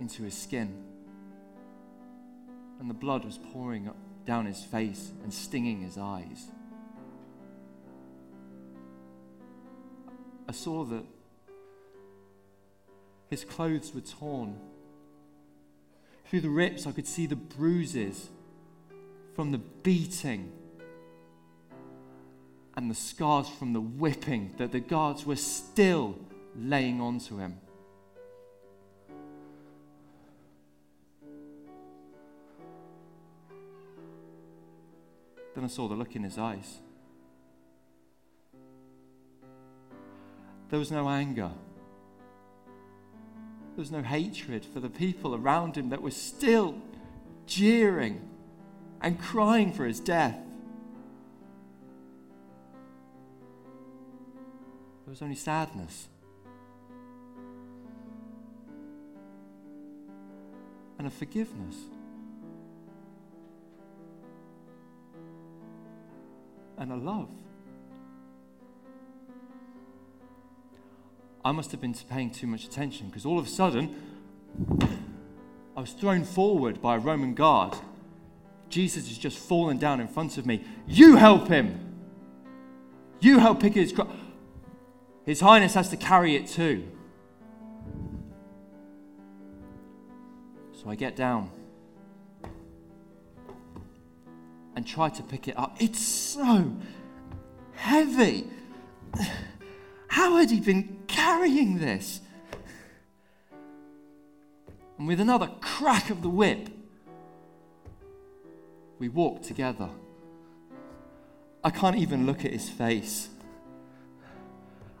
into 0.00 0.24
his 0.24 0.36
skin. 0.36 0.82
And 2.80 2.90
the 2.90 2.94
blood 2.94 3.24
was 3.24 3.38
pouring 3.38 3.88
down 4.26 4.44
his 4.44 4.64
face 4.64 5.12
and 5.22 5.32
stinging 5.32 5.82
his 5.82 5.96
eyes. 5.96 6.50
I 10.48 10.52
saw 10.52 10.84
that 10.84 11.04
his 13.30 13.44
clothes 13.44 13.94
were 13.94 14.00
torn. 14.00 14.58
Through 16.26 16.40
the 16.40 16.48
rips, 16.48 16.86
I 16.86 16.92
could 16.92 17.06
see 17.06 17.26
the 17.26 17.36
bruises 17.36 18.28
from 19.34 19.52
the 19.52 19.58
beating 19.58 20.52
and 22.76 22.90
the 22.90 22.94
scars 22.94 23.48
from 23.48 23.72
the 23.72 23.80
whipping 23.80 24.54
that 24.58 24.72
the 24.72 24.80
guards 24.80 25.24
were 25.24 25.36
still 25.36 26.18
laying 26.54 27.00
onto 27.00 27.38
him. 27.38 27.58
Then 35.54 35.64
I 35.64 35.68
saw 35.68 35.88
the 35.88 35.94
look 35.94 36.14
in 36.14 36.22
his 36.22 36.36
eyes. 36.36 36.80
There 40.68 40.78
was 40.78 40.90
no 40.90 41.08
anger. 41.08 41.50
There 43.76 43.82
was 43.82 43.92
no 43.92 44.02
hatred 44.02 44.64
for 44.64 44.80
the 44.80 44.88
people 44.88 45.34
around 45.34 45.76
him 45.76 45.90
that 45.90 46.00
were 46.00 46.10
still 46.10 46.76
jeering 47.44 48.26
and 49.02 49.20
crying 49.20 49.70
for 49.70 49.84
his 49.84 50.00
death. 50.00 50.38
There 55.04 55.10
was 55.10 55.20
only 55.20 55.34
sadness. 55.34 56.08
And 60.98 61.06
a 61.06 61.10
forgiveness. 61.10 61.76
And 66.78 66.92
a 66.92 66.96
love. 66.96 67.28
I 71.46 71.52
must 71.52 71.70
have 71.70 71.80
been 71.80 71.94
paying 71.94 72.30
too 72.30 72.48
much 72.48 72.64
attention 72.64 73.06
because 73.06 73.24
all 73.24 73.38
of 73.38 73.46
a 73.46 73.48
sudden, 73.48 73.94
I 75.76 75.80
was 75.80 75.92
thrown 75.92 76.24
forward 76.24 76.82
by 76.82 76.96
a 76.96 76.98
Roman 76.98 77.34
guard. 77.34 77.76
Jesus 78.68 79.06
has 79.06 79.16
just 79.16 79.38
fallen 79.38 79.78
down 79.78 80.00
in 80.00 80.08
front 80.08 80.38
of 80.38 80.44
me. 80.44 80.64
You 80.88 81.14
help 81.14 81.46
him. 81.46 81.78
You 83.20 83.38
help 83.38 83.60
pick 83.60 83.74
his 83.74 83.92
cross. 83.92 84.08
His 85.24 85.38
Highness 85.38 85.74
has 85.74 85.88
to 85.90 85.96
carry 85.96 86.34
it 86.34 86.48
too. 86.48 86.88
So 90.72 90.90
I 90.90 90.96
get 90.96 91.14
down 91.14 91.52
and 94.74 94.84
try 94.84 95.10
to 95.10 95.22
pick 95.22 95.46
it 95.46 95.56
up. 95.56 95.76
It's 95.78 96.00
so 96.00 96.72
heavy. 97.76 98.48
How 100.08 100.38
had 100.38 100.50
he 100.50 100.58
been 100.58 100.95
carrying 101.26 101.78
this? 101.78 102.20
And 104.98 105.08
with 105.08 105.20
another 105.20 105.50
crack 105.60 106.08
of 106.08 106.22
the 106.22 106.28
whip, 106.28 106.68
we 109.00 109.08
walk 109.08 109.42
together. 109.42 109.90
I 111.64 111.70
can't 111.70 111.96
even 111.96 112.26
look 112.26 112.44
at 112.44 112.52
his 112.52 112.68
face. 112.68 113.28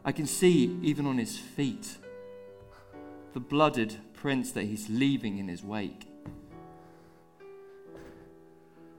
I 0.04 0.10
can 0.10 0.26
see, 0.26 0.78
even 0.82 1.06
on 1.06 1.16
his 1.16 1.38
feet, 1.38 1.96
the 3.32 3.40
blooded 3.40 3.96
prints 4.12 4.50
that 4.52 4.64
he's 4.64 4.88
leaving 4.88 5.38
in 5.38 5.46
his 5.46 5.62
wake. 5.62 6.08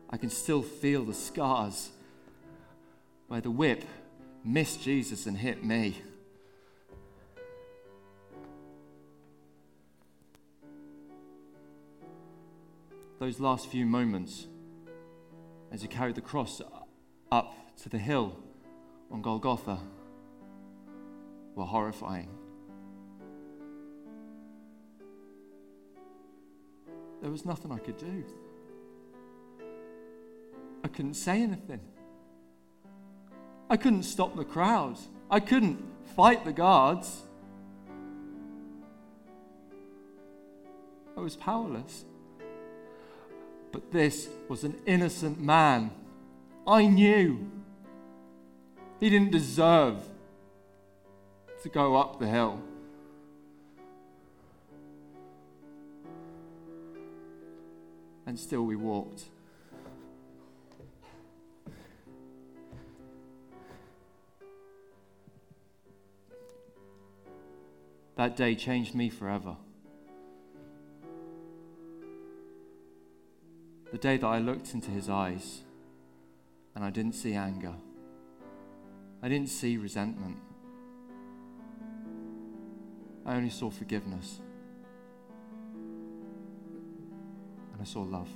I 0.09 0.15
can 0.15 0.29
still 0.29 0.61
feel 0.61 1.03
the 1.03 1.13
scars 1.13 1.89
where 3.27 3.41
the 3.41 3.51
whip 3.51 3.83
missed 4.45 4.81
Jesus 4.81 5.25
and 5.25 5.37
hit 5.37 5.63
me. 5.63 5.97
Those 13.27 13.41
last 13.41 13.67
few 13.67 13.85
moments 13.85 14.47
as 15.69 15.81
he 15.81 15.89
carried 15.89 16.15
the 16.15 16.21
cross 16.21 16.61
up 17.29 17.75
to 17.81 17.89
the 17.89 17.97
hill 17.97 18.37
on 19.11 19.21
Golgotha 19.21 19.79
were 21.53 21.65
horrifying. 21.65 22.29
There 27.21 27.29
was 27.29 27.43
nothing 27.43 27.69
I 27.73 27.79
could 27.79 27.97
do. 27.97 28.23
I 30.85 30.87
couldn't 30.87 31.15
say 31.15 31.41
anything. 31.41 31.81
I 33.69 33.75
couldn't 33.75 34.03
stop 34.03 34.37
the 34.37 34.45
crowd. 34.45 34.95
I 35.29 35.41
couldn't 35.41 35.83
fight 36.15 36.45
the 36.45 36.53
guards. 36.53 37.23
I 41.17 41.19
was 41.19 41.35
powerless. 41.35 42.05
But 43.77 43.91
this 43.91 44.27
was 44.49 44.63
an 44.63 44.75
innocent 44.87 45.39
man. 45.39 45.91
I 46.65 46.87
knew 46.87 47.47
he 48.99 49.07
didn't 49.07 49.29
deserve 49.29 49.99
to 51.61 51.69
go 51.69 51.95
up 51.95 52.19
the 52.19 52.25
hill. 52.25 52.59
And 58.25 58.39
still 58.39 58.63
we 58.63 58.75
walked. 58.75 59.25
That 68.15 68.35
day 68.35 68.55
changed 68.55 68.95
me 68.95 69.09
forever. 69.09 69.55
The 73.97 74.09
day 74.09 74.17
that 74.17 74.27
I 74.27 74.37
looked 74.37 74.75
into 74.75 74.91
his 74.91 75.09
eyes 75.09 75.63
and 76.75 76.85
I 76.85 76.91
didn't 76.91 77.15
see 77.15 77.33
anger, 77.33 77.73
I 79.23 79.27
didn't 79.27 79.49
see 79.49 79.75
resentment, 79.75 80.37
I 83.25 83.33
only 83.33 83.49
saw 83.49 83.71
forgiveness. 83.71 84.39
And 87.73 87.81
I 87.81 87.85
saw 87.85 88.03
love. 88.03 88.29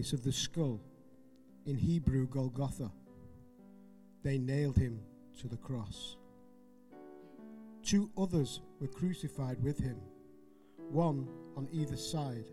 Place 0.00 0.14
of 0.14 0.24
the 0.24 0.32
skull, 0.32 0.80
in 1.66 1.76
Hebrew 1.76 2.26
Golgotha, 2.26 2.90
they 4.24 4.38
nailed 4.38 4.78
him 4.78 4.98
to 5.38 5.46
the 5.46 5.58
cross. 5.58 6.16
Two 7.82 8.10
others 8.16 8.62
were 8.80 8.88
crucified 8.88 9.62
with 9.62 9.78
him, 9.78 9.98
one 10.90 11.28
on 11.54 11.68
either 11.70 11.98
side, 11.98 12.46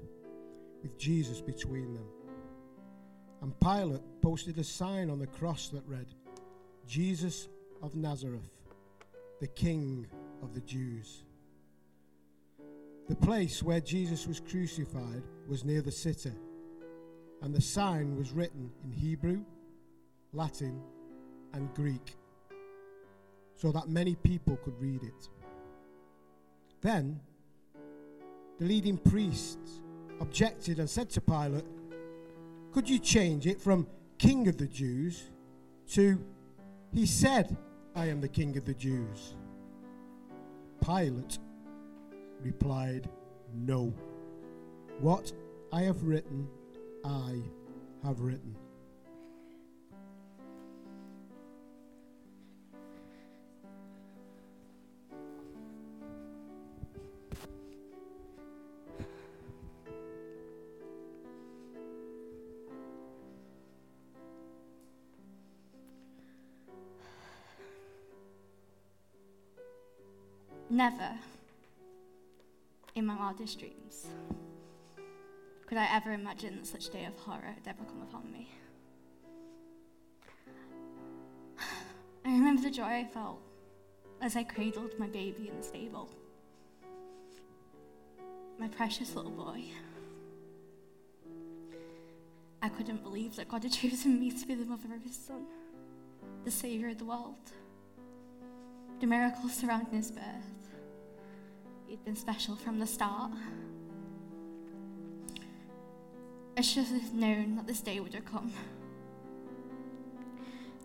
with 0.81 0.97
Jesus 0.99 1.39
between 1.39 1.93
them. 1.93 2.03
And 3.41 3.57
Pilate 3.61 4.01
posted 4.21 4.57
a 4.57 4.63
sign 4.65 5.09
on 5.09 5.17
the 5.17 5.27
cross 5.27 5.69
that 5.69 5.87
read, 5.87 6.07
Jesus 6.85 7.47
of 7.81 7.95
Nazareth, 7.95 8.51
the 9.39 9.47
King 9.47 10.05
of 10.43 10.53
the 10.53 10.61
Jews. 10.61 11.23
The 13.07 13.15
place 13.15 13.63
where 13.63 13.79
Jesus 13.79 14.27
was 14.27 14.41
crucified 14.41 15.23
was 15.47 15.63
near 15.63 15.81
the 15.81 15.93
city, 15.93 16.33
and 17.41 17.53
the 17.53 17.61
sign 17.61 18.17
was 18.17 18.31
written 18.31 18.71
in 18.83 18.91
Hebrew, 18.91 19.41
Latin, 20.33 20.81
and 21.53 21.73
Greek, 21.73 22.15
so 23.55 23.71
that 23.71 23.89
many 23.89 24.15
people 24.15 24.57
could 24.57 24.79
read 24.79 25.03
it. 25.03 25.29
Then 26.81 27.19
the 28.59 28.65
leading 28.65 28.97
priests 28.97 29.81
objected 30.19 30.79
and 30.79 30.89
said 30.89 31.09
to 31.11 31.21
Pilate, 31.21 31.65
Could 32.71 32.89
you 32.89 32.99
change 32.99 33.45
it 33.47 33.61
from 33.61 33.87
King 34.17 34.47
of 34.47 34.57
the 34.57 34.67
Jews 34.67 35.29
to 35.91 36.19
He 36.91 37.05
said, 37.05 37.55
I 37.95 38.07
am 38.07 38.21
the 38.21 38.27
King 38.27 38.57
of 38.57 38.65
the 38.65 38.73
Jews? 38.73 39.35
Pilate 40.83 41.39
replied, 42.41 43.09
No. 43.53 43.93
What 44.99 45.31
I 45.71 45.81
have 45.81 46.03
written, 46.03 46.47
I 47.07 47.41
have 48.03 48.19
written. 48.19 48.53
Never, 70.69 71.17
in 72.95 73.05
my 73.05 73.15
wildest 73.15 73.57
dreams, 73.59 74.07
could 75.67 75.77
I 75.77 75.87
ever 75.93 76.13
imagine 76.13 76.63
such 76.63 76.87
a 76.87 76.91
day 76.91 77.05
of 77.05 77.17
horror 77.19 77.53
had 77.53 77.67
ever 77.67 77.83
come 77.83 78.01
upon 78.01 78.31
me. 78.31 78.47
I 82.25 82.31
remember 82.31 82.61
the 82.61 82.71
joy 82.71 82.85
I 82.85 83.03
felt 83.13 83.41
as 84.21 84.37
I 84.37 84.43
cradled 84.43 84.97
my 84.97 85.07
baby 85.07 85.49
in 85.49 85.57
the 85.57 85.63
stable. 85.63 86.09
My 88.57 88.69
precious 88.69 89.13
little 89.13 89.31
boy. 89.31 89.65
I 92.61 92.69
couldn't 92.69 93.03
believe 93.03 93.35
that 93.35 93.49
God 93.49 93.63
had 93.63 93.73
chosen 93.73 94.19
me 94.19 94.31
to 94.31 94.47
be 94.47 94.55
the 94.55 94.65
mother 94.65 94.95
of 94.95 95.03
his 95.03 95.17
son, 95.17 95.45
the 96.45 96.51
saviour 96.51 96.89
of 96.89 96.97
the 96.97 97.05
world. 97.05 97.35
The 99.01 99.05
miracles 99.05 99.53
surrounding 99.53 99.97
his 99.97 100.11
birth. 100.11 100.23
He'd 101.87 102.03
been 102.05 102.15
special 102.15 102.55
from 102.55 102.79
the 102.79 102.87
start. 102.87 103.31
I 106.57 106.61
should 106.61 106.85
have 106.85 107.13
known 107.13 107.55
that 107.57 107.67
this 107.67 107.81
day 107.81 107.99
would 107.99 108.15
have 108.15 108.25
come. 108.25 108.51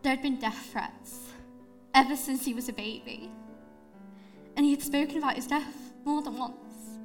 There 0.02 0.14
had 0.14 0.20
been 0.20 0.38
death 0.38 0.68
threats 0.70 1.30
ever 1.94 2.14
since 2.14 2.44
he 2.44 2.52
was 2.52 2.68
a 2.68 2.74
baby, 2.74 3.30
and 4.54 4.66
he 4.66 4.72
had 4.72 4.82
spoken 4.82 5.16
about 5.16 5.36
his 5.36 5.46
death 5.46 5.94
more 6.04 6.20
than 6.20 6.36
once. 6.36 6.98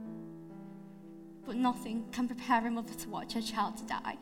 But 1.46 1.56
nothing 1.56 2.10
can 2.12 2.28
prepare 2.28 2.68
a 2.68 2.70
mother 2.70 2.94
to 2.94 3.10
watch 3.10 3.34
her 3.34 3.42
child 3.42 3.78
to 3.78 3.86
die. 3.86 4.18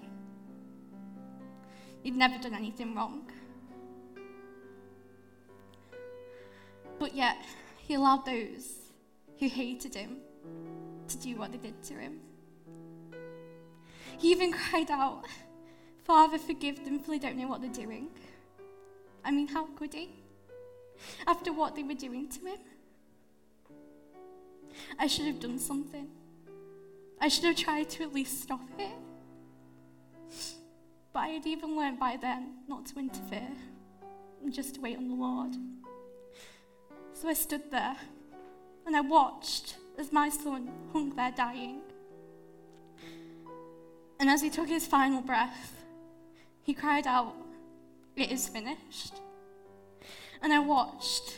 He'd 2.04 2.16
never 2.16 2.38
done 2.38 2.54
anything 2.54 2.94
wrong. 2.94 3.32
But 7.00 7.16
yet, 7.16 7.38
he 7.78 7.96
allowed 7.96 8.28
those 8.28 8.76
who 9.40 9.48
hated 9.48 9.96
him 9.96 10.18
to 11.08 11.18
do 11.18 11.36
what 11.36 11.52
they 11.52 11.58
did 11.58 11.82
to 11.86 11.96
him. 11.96 12.20
He 14.18 14.32
even 14.32 14.52
cried 14.70 14.92
out, 14.92 15.24
Father, 16.04 16.38
forgive 16.38 16.84
them, 16.86 17.00
for 17.00 17.12
they 17.12 17.20
don't 17.20 17.38
know 17.38 17.48
what 17.48 17.62
they're 17.62 17.86
doing. 17.86 18.10
I 19.24 19.32
mean, 19.32 19.48
how 19.48 19.66
could 19.76 19.94
he? 19.94 20.10
After 21.26 21.52
what 21.52 21.76
they 21.76 21.84
were 21.84 21.96
doing 21.96 22.30
to 22.30 22.46
him? 22.46 22.60
I 25.00 25.08
should 25.08 25.26
have 25.26 25.40
done 25.40 25.60
something. 25.60 26.08
I 27.20 27.28
should 27.28 27.46
have 27.46 27.56
tried 27.56 27.90
to 27.92 28.04
at 28.04 28.14
least 28.14 28.42
stop 28.42 28.62
it. 28.78 28.92
But 31.14 31.20
I 31.20 31.28
had 31.30 31.48
even 31.48 31.78
learned 31.78 32.00
by 32.00 32.18
then 32.22 32.56
not 32.68 32.86
to 32.88 33.00
interfere 33.00 33.50
and 34.44 34.54
just 34.54 34.76
to 34.76 34.82
wait 34.82 34.98
on 34.98 35.08
the 35.08 35.16
Lord. 35.16 35.56
So 37.14 37.30
I 37.30 37.34
stood 37.34 37.72
there 37.72 37.96
and 38.86 38.96
I 38.96 39.02
watched 39.02 39.78
as 39.98 40.12
my 40.12 40.30
son 40.30 40.70
hung 40.92 41.16
there 41.16 41.32
dying. 41.32 41.82
And 44.20 44.30
as 44.30 44.42
he 44.42 44.50
took 44.50 44.68
his 44.68 44.88
final 44.88 45.22
breath, 45.22 45.84
he 46.62 46.74
cried 46.74 47.08
out, 47.08 47.36
It 48.16 48.32
is 48.32 48.48
finished. 48.48 49.14
And 50.42 50.54
I 50.54 50.60
watched 50.60 51.38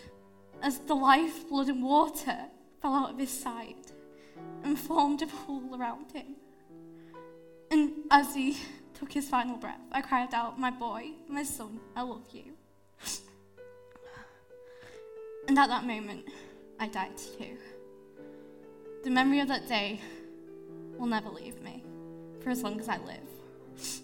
as 0.62 0.80
the 0.80 0.96
life, 0.96 1.48
blood, 1.50 1.70
and 1.70 1.84
water 1.84 2.38
fell 2.82 2.94
out 2.94 3.12
of 3.12 3.20
his 3.20 3.30
side 3.30 3.76
and 4.63 4.78
formed 4.78 5.22
a 5.22 5.28
pool 5.28 5.76
around 5.76 6.12
him. 6.12 6.36
And 7.72 7.92
as 8.12 8.36
he 8.36 8.58
took 8.94 9.12
his 9.12 9.28
final 9.28 9.58
breath, 9.58 9.82
I 9.92 10.02
cried 10.02 10.34
out, 10.34 10.60
My 10.60 10.72
boy, 10.72 11.12
my 11.28 11.44
son, 11.44 11.80
I 11.96 12.02
love 12.02 12.28
you. 12.32 12.54
And 15.48 15.58
at 15.58 15.70
that 15.70 15.86
moment, 15.86 16.26
I 16.80 16.88
died 16.88 17.18
too. 17.18 17.58
The 19.04 19.10
memory 19.10 19.40
of 19.40 19.48
that 19.48 19.68
day 19.68 20.02
will 20.98 21.08
never 21.08 21.30
leave 21.30 21.62
me 21.62 21.84
for 22.48 22.52
as 22.52 22.64
long 22.64 22.80
as 22.80 22.88
I 22.88 22.96
live. 23.00 24.00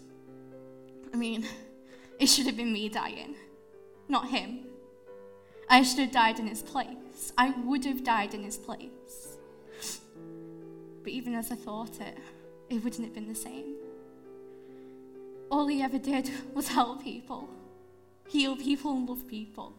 I 1.14 1.16
mean, 1.16 1.48
it 2.20 2.28
should 2.28 2.46
have 2.46 2.58
been 2.58 2.74
me 2.74 2.90
dying, 2.90 3.36
not 4.10 4.28
him. 4.28 4.66
I 5.70 5.82
should 5.84 6.00
have 6.00 6.12
died 6.12 6.40
in 6.40 6.48
his 6.48 6.62
place. 6.62 7.32
I 7.38 7.52
would 7.64 7.86
have 7.86 8.04
died 8.04 8.34
in 8.34 8.44
his 8.44 8.58
place. 8.58 9.38
But 11.04 11.14
even 11.14 11.36
as 11.36 11.54
I 11.54 11.56
thought 11.56 12.02
it, 12.02 12.18
it 12.70 12.84
wouldn't 12.84 13.06
have 13.06 13.14
been 13.14 13.30
the 13.30 13.36
same. 13.50 13.76
All 15.50 15.68
he 15.68 15.82
ever 15.82 15.98
did 15.98 16.30
was 16.54 16.68
help 16.68 17.02
people, 17.02 17.50
heal 18.28 18.58
people, 18.58 18.92
and 18.92 19.08
love 19.08 19.26
people. 19.26 19.74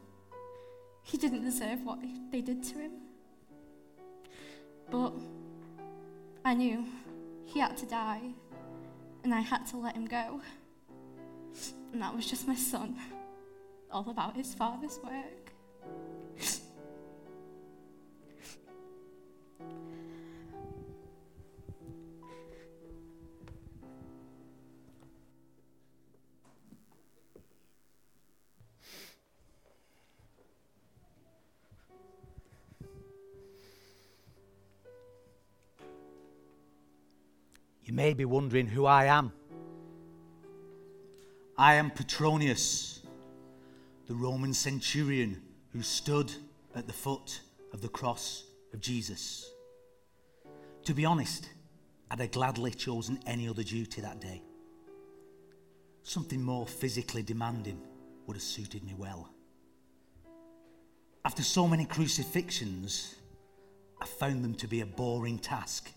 He 1.03 1.19
didn't 1.19 1.45
deserve 1.45 1.85
what 1.85 1.99
they 2.33 2.41
did 2.41 2.63
to 2.65 2.79
him. 2.79 2.93
But 4.91 5.13
I 6.47 6.55
knew 6.55 6.87
he 7.45 7.61
had 7.61 7.77
to 7.77 7.87
die, 7.87 8.23
and 9.25 9.35
I 9.35 9.41
had 9.41 9.67
to 9.69 9.79
let 9.79 9.95
him 9.95 10.07
go. 10.07 10.41
And 11.93 12.03
that 12.03 12.15
was 12.15 12.27
just 12.27 12.47
my 12.47 12.55
son, 12.55 12.97
all 13.91 14.09
about 14.11 14.37
his 14.37 14.55
father's 14.55 15.01
work. 15.03 15.44
You 37.95 37.99
may 37.99 38.13
be 38.13 38.25
wondering 38.25 38.67
who 38.67 38.87
I 38.87 39.05
am. 39.05 39.31
I 41.57 41.75
am 41.75 41.93
Petronius, 41.93 43.03
the 44.09 44.17
Roman 44.17 44.53
centurion 44.53 45.41
who 45.73 45.81
stood 45.81 46.33
at 46.75 46.89
the 46.89 46.93
foot 46.93 47.41
of 47.73 47.83
the 47.83 47.89
cross 47.89 48.47
of 48.73 48.81
Jesus. 48.81 49.49
To 50.87 50.93
be 50.93 51.05
honest, 51.05 51.49
I'd 52.11 52.19
have 52.19 52.33
gladly 52.33 52.73
chosen 52.73 53.21
any 53.27 53.49
other 53.49 53.63
duty 53.63 54.01
that 54.01 54.21
day. 54.21 54.43
Something 56.03 56.43
more 56.43 56.67
physically 56.67 57.23
demanding 57.23 57.81
would 58.27 58.35
have 58.35 58.43
suited 58.43 58.83
me 58.83 58.95
well. 58.99 59.31
After 61.25 61.45
so 61.45 61.69
many 61.69 61.85
crucifixions, 61.85 63.15
I 64.01 64.07
found 64.07 64.43
them 64.43 64.55
to 64.55 64.67
be 64.67 64.81
a 64.81 64.87
boring 64.87 65.39
task. 65.39 65.93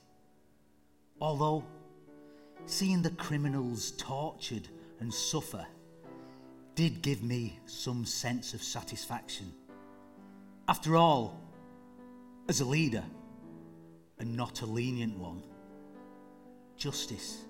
Although, 1.20 1.66
seeing 2.66 3.02
the 3.02 3.12
criminals 3.12 3.92
tortured 3.92 4.68
and 5.00 5.14
suffer 5.14 5.66
did 6.76 7.02
give 7.02 7.24
me 7.24 7.60
some 7.66 8.06
sense 8.06 8.54
of 8.54 8.62
satisfaction. 8.62 9.52
After 10.68 10.96
all, 10.96 11.40
as 12.50 12.62
a 12.62 12.66
leader, 12.66 13.04
and 14.20 14.36
not 14.36 14.62
a 14.62 14.66
lenient 14.66 15.18
one, 15.18 15.44
justice 16.76 17.46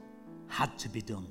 had 0.47 0.77
to 0.79 0.89
be 0.89 1.01
done. 1.01 1.27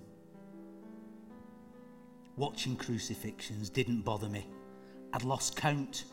Watching 2.36 2.76
crucifixions 2.76 3.70
didn't 3.70 4.02
bother 4.02 4.28
me. 4.28 4.46
I'd 5.12 5.24
lost 5.24 5.56
count 5.56 6.04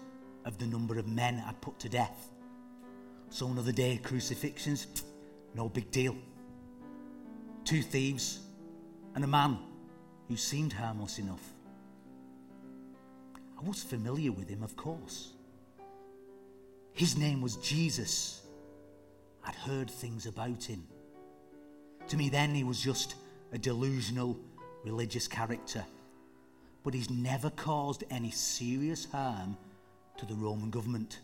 of 0.45 0.57
the 0.57 0.65
number 0.65 0.97
of 0.97 1.07
men 1.07 1.43
I'd 1.45 1.59
put 1.61 1.79
to 1.79 1.89
death. 1.89 2.29
So 3.29 3.47
another 3.47 3.71
day 3.71 3.95
of 3.95 4.03
crucifixions, 4.03 5.03
no 5.53 5.67
big 5.67 5.91
deal. 5.91 6.15
Two 7.65 7.81
thieves 7.81 8.39
and 9.15 9.23
a 9.23 9.27
man 9.27 9.57
who 10.27 10.35
seemed 10.35 10.73
harmless 10.73 11.19
enough. 11.19 11.53
I 13.57 13.67
was 13.67 13.83
familiar 13.83 14.31
with 14.31 14.49
him, 14.49 14.63
of 14.63 14.75
course. 14.75 15.33
His 16.91 17.17
name 17.17 17.41
was 17.41 17.55
Jesus. 17.57 18.41
I'd 19.45 19.55
heard 19.55 19.89
things 19.89 20.25
about 20.25 20.63
him. 20.63 20.85
To 22.07 22.17
me, 22.17 22.29
then, 22.29 22.53
he 22.53 22.63
was 22.63 22.81
just 22.81 23.15
a 23.51 23.57
delusional 23.57 24.37
religious 24.83 25.27
character. 25.27 25.85
But 26.83 26.93
he's 26.93 27.09
never 27.09 27.49
caused 27.49 28.03
any 28.09 28.31
serious 28.31 29.05
harm 29.05 29.57
to 30.17 30.25
the 30.25 30.35
Roman 30.35 30.69
government. 30.69 31.19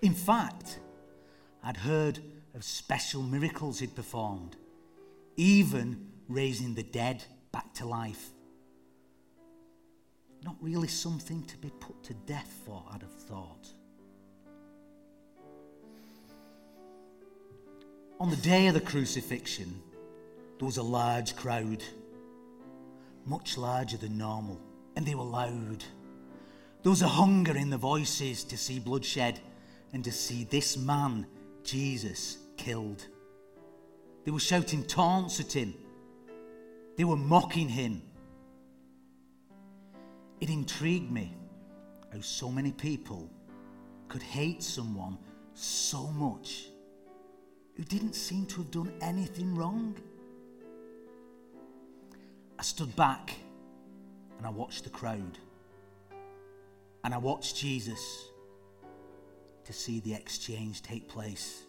In 0.00 0.14
fact, 0.14 0.78
I'd 1.64 1.76
heard 1.76 2.20
of 2.54 2.64
special 2.64 3.22
miracles 3.22 3.80
he'd 3.80 3.94
performed, 3.94 4.56
even 5.36 6.08
raising 6.28 6.74
the 6.74 6.82
dead 6.82 7.24
back 7.52 7.72
to 7.74 7.86
life. 7.86 8.30
Not 10.44 10.56
really 10.60 10.88
something 10.88 11.44
to 11.44 11.56
be 11.58 11.70
put 11.80 12.02
to 12.04 12.14
death 12.14 12.52
for, 12.66 12.82
I'd 12.92 13.02
have 13.02 13.12
thought. 13.12 13.68
On 18.18 18.30
the 18.30 18.36
day 18.36 18.66
of 18.68 18.74
the 18.74 18.80
crucifixion, 18.80 19.82
there 20.58 20.66
was 20.66 20.76
a 20.76 20.82
large 20.82 21.34
crowd, 21.34 21.82
much 23.26 23.58
larger 23.58 23.96
than 23.96 24.16
normal, 24.16 24.60
and 24.96 25.04
they 25.04 25.14
were 25.14 25.24
loud. 25.24 25.84
There 26.82 26.90
was 26.90 27.02
a 27.02 27.08
hunger 27.08 27.56
in 27.56 27.70
the 27.70 27.78
voices 27.78 28.44
to 28.44 28.56
see 28.56 28.78
bloodshed 28.78 29.40
and 29.92 30.04
to 30.04 30.12
see 30.12 30.44
this 30.44 30.76
man, 30.76 31.26
Jesus, 31.64 32.38
killed. 32.56 33.06
They 34.24 34.30
were 34.30 34.40
shouting 34.40 34.84
taunts 34.84 35.40
at 35.40 35.52
him, 35.52 35.74
they 36.96 37.04
were 37.04 37.16
mocking 37.16 37.68
him. 37.68 38.02
It 40.40 40.50
intrigued 40.50 41.10
me 41.10 41.36
how 42.12 42.20
so 42.20 42.50
many 42.50 42.72
people 42.72 43.30
could 44.08 44.22
hate 44.22 44.62
someone 44.62 45.16
so 45.54 46.08
much 46.08 46.66
who 47.76 47.84
didn't 47.84 48.14
seem 48.14 48.46
to 48.46 48.56
have 48.56 48.70
done 48.70 48.92
anything 49.00 49.54
wrong. 49.54 49.96
I 52.58 52.62
stood 52.62 52.94
back 52.96 53.34
and 54.38 54.46
I 54.46 54.50
watched 54.50 54.84
the 54.84 54.90
crowd. 54.90 55.38
And 57.04 57.14
I 57.14 57.18
watched 57.18 57.56
Jesus 57.56 58.28
to 59.64 59.72
see 59.72 60.00
the 60.00 60.14
exchange 60.14 60.82
take 60.82 61.08
place. 61.08 61.62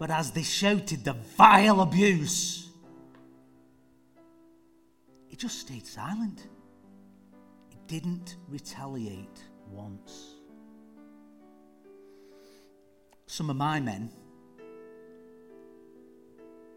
But 0.00 0.10
as 0.10 0.30
they 0.30 0.42
shouted 0.42 1.04
the 1.04 1.12
vile 1.12 1.82
abuse, 1.82 2.70
he 5.28 5.36
just 5.36 5.58
stayed 5.58 5.86
silent. 5.86 6.48
He 7.68 7.76
didn't 7.86 8.36
retaliate 8.48 9.44
once. 9.68 10.36
Some 13.26 13.50
of 13.50 13.56
my 13.56 13.78
men 13.78 14.10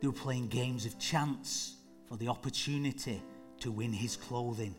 they 0.01 0.07
were 0.07 0.13
playing 0.13 0.49
games 0.49 0.85
of 0.85 0.99
chance 0.99 1.77
for 2.09 2.17
the 2.17 2.27
opportunity 2.27 3.23
to 3.61 3.71
win 3.71 3.93
his 3.93 4.17
clothing. 4.17 4.75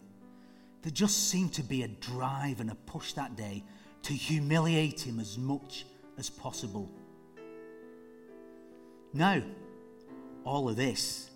There 0.83 0.93
just 0.93 1.31
seemed 1.31 1.55
to 1.55 1.63
be 1.63 1.83
a 1.83 1.89
drive 1.89 2.61
and 2.61 2.71
a 2.71 2.75
push 2.75 3.15
that 3.15 3.37
day 3.37 3.65
to 4.03 4.13
humiliate 4.13 5.01
him 5.01 5.19
as 5.19 5.39
much 5.39 5.87
as 6.19 6.29
possible. 6.29 6.93
Now, 9.15 9.41
all 10.43 10.69
of 10.69 10.75
this 10.75 11.31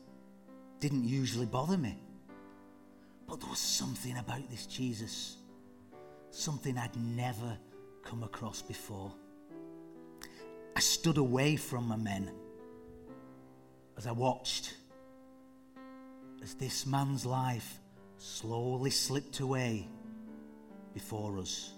didn't 0.81 1.05
usually 1.05 1.47
bother 1.47 1.79
me. 1.79 1.97
But 3.29 3.41
there 3.41 3.49
was 3.49 3.61
something 3.61 4.19
about 4.19 4.51
this 4.51 4.67
Jesus, 4.67 5.37
something 6.33 6.77
I'd 6.77 6.97
never 6.97 7.57
come 8.03 8.25
across 8.25 8.63
before. 8.63 9.13
I 10.75 10.81
stood 10.81 11.19
away 11.19 11.55
from 11.55 11.87
my 11.87 11.97
men 11.97 12.33
as 13.97 14.09
I 14.09 14.13
watched 14.13 14.75
as 16.43 16.55
this 16.55 16.85
man's 16.85 17.25
life 17.25 17.79
slowly 18.17 18.91
slipped 18.91 19.39
away 19.39 19.87
before 20.95 21.39
us. 21.39 21.73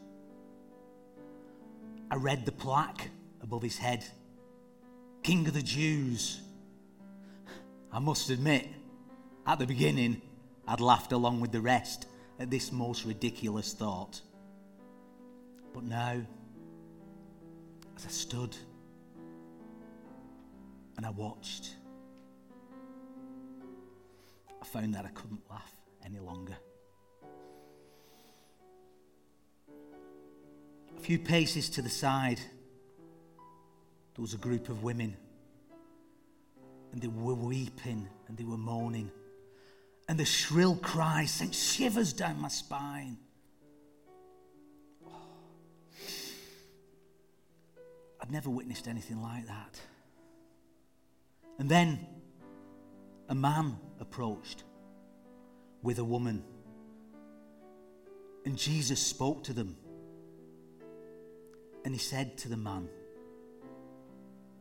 I 2.11 2.17
read 2.17 2.47
the 2.47 2.53
plaque 2.53 3.11
above 3.43 3.63
his 3.63 3.77
head 3.77 4.05
King 5.23 5.47
of 5.47 5.55
the 5.55 5.63
Jews. 5.63 6.41
I 7.93 7.99
must 7.99 8.31
admit, 8.31 8.69
at 9.47 9.59
the 9.59 9.67
beginning, 9.67 10.23
I'd 10.67 10.81
laughed 10.81 11.13
along 11.13 11.41
with 11.41 11.53
the 11.53 11.61
rest 11.61 12.07
at 12.39 12.51
this 12.51 12.73
most 12.73 13.05
ridiculous 13.05 13.75
thought. 13.75 14.21
But 15.75 15.85
now, 15.85 16.23
as 17.97 18.07
I 18.07 18.09
stood 18.09 18.57
and 20.97 21.05
I 21.05 21.11
watched, 21.11 21.75
I 24.61 24.65
found 24.65 24.95
that 24.95 25.05
I 25.05 25.09
couldn't 25.09 25.43
laugh 25.51 25.75
any 26.05 26.19
longer. 26.19 26.57
A 30.97 31.01
few 31.01 31.19
paces 31.19 31.69
to 31.71 31.83
the 31.83 31.89
side, 31.89 32.41
there 34.15 34.23
was 34.23 34.35
a 34.35 34.39
group 34.39 34.69
of 34.69 34.83
women, 34.83 35.17
and 36.93 37.01
they 37.01 37.09
were 37.09 37.35
weeping 37.35 38.09
and 38.29 38.37
they 38.37 38.45
were 38.45 38.57
moaning, 38.57 39.11
and 40.09 40.19
the 40.19 40.25
shrill 40.25 40.77
cry 40.77 41.25
sent 41.25 41.55
shivers 41.55 42.13
down 42.13 42.41
my 42.41 42.49
spine. 42.49 43.17
I'd 48.21 48.31
never 48.31 48.51
witnessed 48.51 48.89
anything 48.89 49.23
like 49.23 49.47
that. 49.47 49.81
And 51.61 51.69
then 51.69 52.07
a 53.29 53.35
man 53.35 53.77
approached 54.01 54.65
with 55.83 55.99
a 55.99 56.05
woman. 56.05 56.43
And 58.45 58.57
Jesus 58.57 58.99
spoke 59.01 59.45
to 59.45 59.53
them. 59.53 59.77
And 61.85 61.95
he 61.95 62.01
said 62.01 62.37
to 62.39 62.49
the 62.49 62.57
man, 62.57 62.89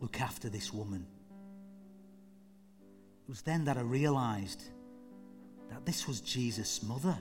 Look 0.02 0.22
after 0.22 0.50
this 0.50 0.74
woman. 0.74 1.06
It 3.24 3.30
was 3.30 3.42
then 3.42 3.66
that 3.66 3.78
I 3.78 3.82
realized 3.82 4.64
that 5.70 5.86
this 5.86 6.08
was 6.08 6.22
Jesus' 6.22 6.82
mother. 6.82 7.18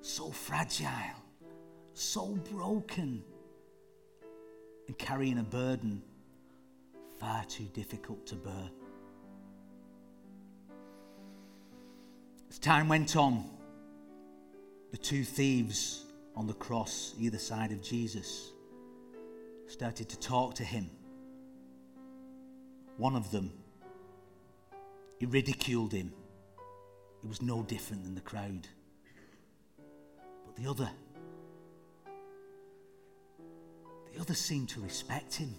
So 0.00 0.30
fragile, 0.30 0.88
so 1.92 2.38
broken, 2.52 3.22
and 4.88 4.98
carrying 4.98 5.38
a 5.38 5.42
burden 5.42 6.02
far 7.20 7.44
too 7.44 7.68
difficult 7.74 8.26
to 8.26 8.34
bear. 8.36 8.70
As 12.48 12.58
time 12.58 12.88
went 12.88 13.14
on, 13.14 13.44
the 14.90 14.96
two 14.96 15.22
thieves 15.22 16.04
on 16.34 16.46
the 16.46 16.54
cross, 16.54 17.14
either 17.18 17.38
side 17.38 17.70
of 17.70 17.82
Jesus, 17.82 18.50
started 19.68 20.08
to 20.08 20.18
talk 20.18 20.54
to 20.54 20.64
him. 20.64 20.90
One 23.00 23.16
of 23.16 23.30
them, 23.30 23.50
he 25.18 25.24
ridiculed 25.24 25.92
him. 25.92 26.12
He 27.22 27.28
was 27.28 27.40
no 27.40 27.62
different 27.62 28.04
than 28.04 28.14
the 28.14 28.20
crowd. 28.20 28.68
But 30.44 30.56
the 30.56 30.68
other, 30.68 30.90
the 34.12 34.20
other 34.20 34.34
seemed 34.34 34.68
to 34.70 34.80
respect 34.82 35.34
him. 35.36 35.54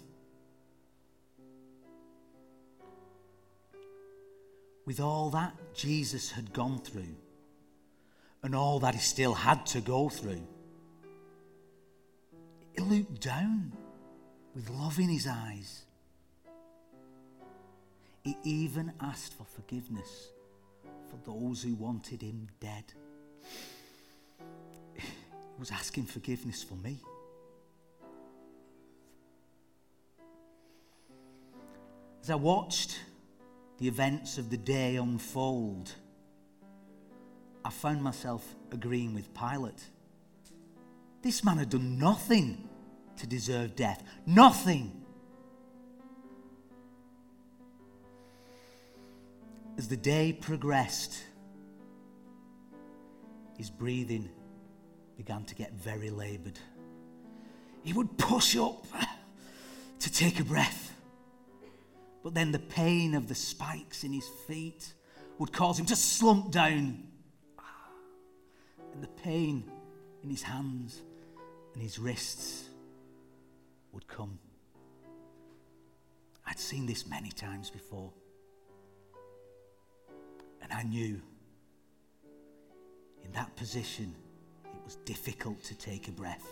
With 4.86 5.00
all 5.00 5.30
that 5.30 5.54
Jesus 5.74 6.30
had 6.30 6.52
gone 6.52 6.78
through, 6.78 7.16
and 8.44 8.54
all 8.54 8.78
that 8.80 8.94
he 8.94 9.00
still 9.00 9.34
had 9.34 9.66
to 9.66 9.80
go 9.80 10.08
through, 10.08 10.46
he 12.76 12.82
looked 12.82 13.20
down 13.20 13.72
with 14.54 14.70
love 14.70 15.00
in 15.00 15.08
his 15.08 15.26
eyes. 15.26 15.86
He 18.22 18.36
even 18.44 18.92
asked 19.00 19.34
for 19.34 19.44
forgiveness 19.44 20.28
for 21.10 21.16
those 21.28 21.62
who 21.62 21.74
wanted 21.74 22.22
him 22.22 22.48
dead. 22.60 22.84
He 24.94 25.58
was 25.58 25.70
asking 25.70 26.04
forgiveness 26.04 26.62
for 26.62 26.76
me. 26.76 26.98
As 32.22 32.30
I 32.30 32.36
watched 32.36 33.00
the 33.78 33.88
events 33.88 34.38
of 34.38 34.48
the 34.50 34.56
day 34.56 34.94
unfold, 34.96 35.92
I 37.64 37.70
found 37.70 38.02
myself 38.02 38.54
agreeing 38.70 39.14
with 39.14 39.34
Pilate. 39.34 39.82
This 41.22 41.44
man 41.44 41.58
had 41.58 41.70
done 41.70 41.98
nothing 41.98 42.68
to 43.16 43.26
deserve 43.26 43.74
death. 43.74 44.04
Nothing. 44.26 45.01
As 49.78 49.88
the 49.88 49.96
day 49.96 50.32
progressed, 50.32 51.22
his 53.56 53.70
breathing 53.70 54.28
began 55.16 55.44
to 55.44 55.54
get 55.54 55.72
very 55.72 56.10
labored. 56.10 56.58
He 57.82 57.92
would 57.92 58.16
push 58.18 58.56
up 58.56 58.86
to 59.98 60.12
take 60.12 60.40
a 60.40 60.44
breath, 60.44 60.94
but 62.22 62.34
then 62.34 62.52
the 62.52 62.58
pain 62.58 63.14
of 63.14 63.28
the 63.28 63.34
spikes 63.34 64.04
in 64.04 64.12
his 64.12 64.28
feet 64.46 64.92
would 65.38 65.52
cause 65.52 65.78
him 65.78 65.86
to 65.86 65.96
slump 65.96 66.50
down, 66.50 67.04
and 68.92 69.02
the 69.02 69.08
pain 69.08 69.64
in 70.22 70.30
his 70.30 70.42
hands 70.42 71.00
and 71.72 71.82
his 71.82 71.98
wrists 71.98 72.68
would 73.92 74.06
come. 74.06 74.38
I'd 76.46 76.58
seen 76.58 76.86
this 76.86 77.06
many 77.06 77.30
times 77.30 77.70
before. 77.70 78.12
And 80.72 80.80
I 80.80 80.82
knew 80.84 81.20
in 83.22 83.32
that 83.32 83.54
position 83.56 84.14
it 84.64 84.80
was 84.84 84.96
difficult 85.04 85.62
to 85.64 85.74
take 85.74 86.08
a 86.08 86.10
breath. 86.10 86.46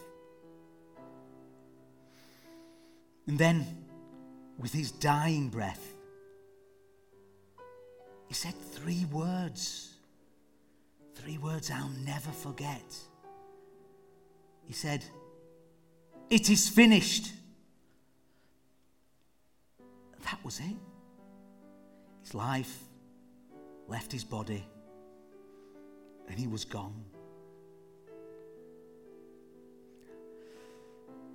And 3.27 3.39
then, 3.39 3.67
with 4.59 4.73
his 4.73 4.91
dying 4.91 5.49
breath, 5.49 5.95
he 8.29 8.35
said 8.35 8.55
three 8.73 9.07
words. 9.07 9.95
Three 11.15 11.39
words 11.39 11.71
I'll 11.71 11.93
never 12.05 12.31
forget. 12.31 12.95
He 14.65 14.75
said, 14.75 15.03
It 16.29 16.51
is 16.51 16.69
finished. 16.69 17.33
That 20.25 20.45
was 20.45 20.61
it. 20.61 20.77
His 22.23 22.35
life 22.35 22.90
left 23.91 24.13
his 24.13 24.25
body 24.25 24.65
and 26.29 26.39
he 26.39 26.47
was 26.47 26.65
gone. 26.65 27.05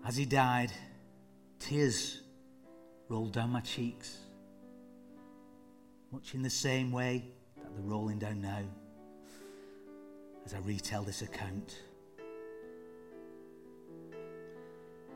As 0.08 0.16
he 0.16 0.26
died, 0.26 0.72
tears 1.60 2.22
rolled 3.10 3.34
down 3.34 3.50
my 3.50 3.60
cheeks, 3.60 4.18
much 6.12 6.34
in 6.34 6.42
the 6.42 6.50
same 6.50 6.92
way 6.92 7.26
that 7.58 7.76
they're 7.76 7.84
rolling 7.84 8.20
down 8.20 8.42
now 8.42 8.62
as 10.46 10.54
I 10.54 10.60
retell 10.60 11.04
this 11.04 11.24
account. 11.24 11.82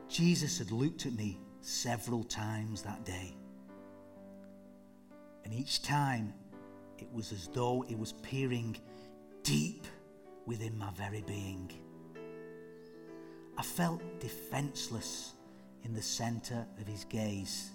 Jesus 0.08 0.58
had 0.58 0.72
looked 0.72 1.06
at 1.06 1.12
me 1.12 1.38
several 1.60 2.24
times 2.24 2.82
that 2.82 3.04
day. 3.04 3.36
And 5.44 5.54
each 5.54 5.82
time 5.82 6.34
it 7.00 7.08
was 7.12 7.32
as 7.32 7.48
though 7.48 7.80
he 7.86 7.94
was 7.94 8.12
peering 8.22 8.76
deep 9.42 9.86
within 10.46 10.76
my 10.76 10.90
very 10.92 11.22
being. 11.22 11.70
I 13.56 13.62
felt 13.62 14.02
defenseless 14.20 15.32
in 15.84 15.92
the 15.94 16.02
center 16.02 16.66
of 16.80 16.86
his 16.86 17.04
gaze, 17.04 17.70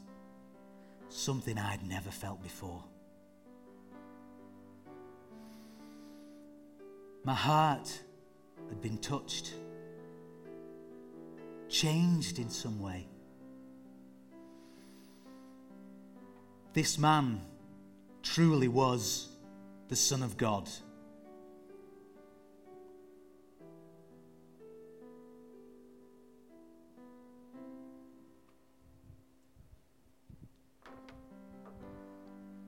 something 1.09 1.57
I'd 1.57 1.83
never 1.87 2.09
felt 2.09 2.41
before. 2.41 2.83
My 7.23 7.33
heart 7.33 8.01
had 8.69 8.81
been 8.81 8.99
touched 8.99 9.53
changed 11.67 12.39
in 12.39 12.49
some 12.49 12.79
way. 12.79 13.07
This 16.73 16.97
man 16.97 17.41
truly 18.25 18.67
was 18.67 19.29
the 19.87 19.95
Son 19.95 20.23
of 20.23 20.35
God. 20.35 20.67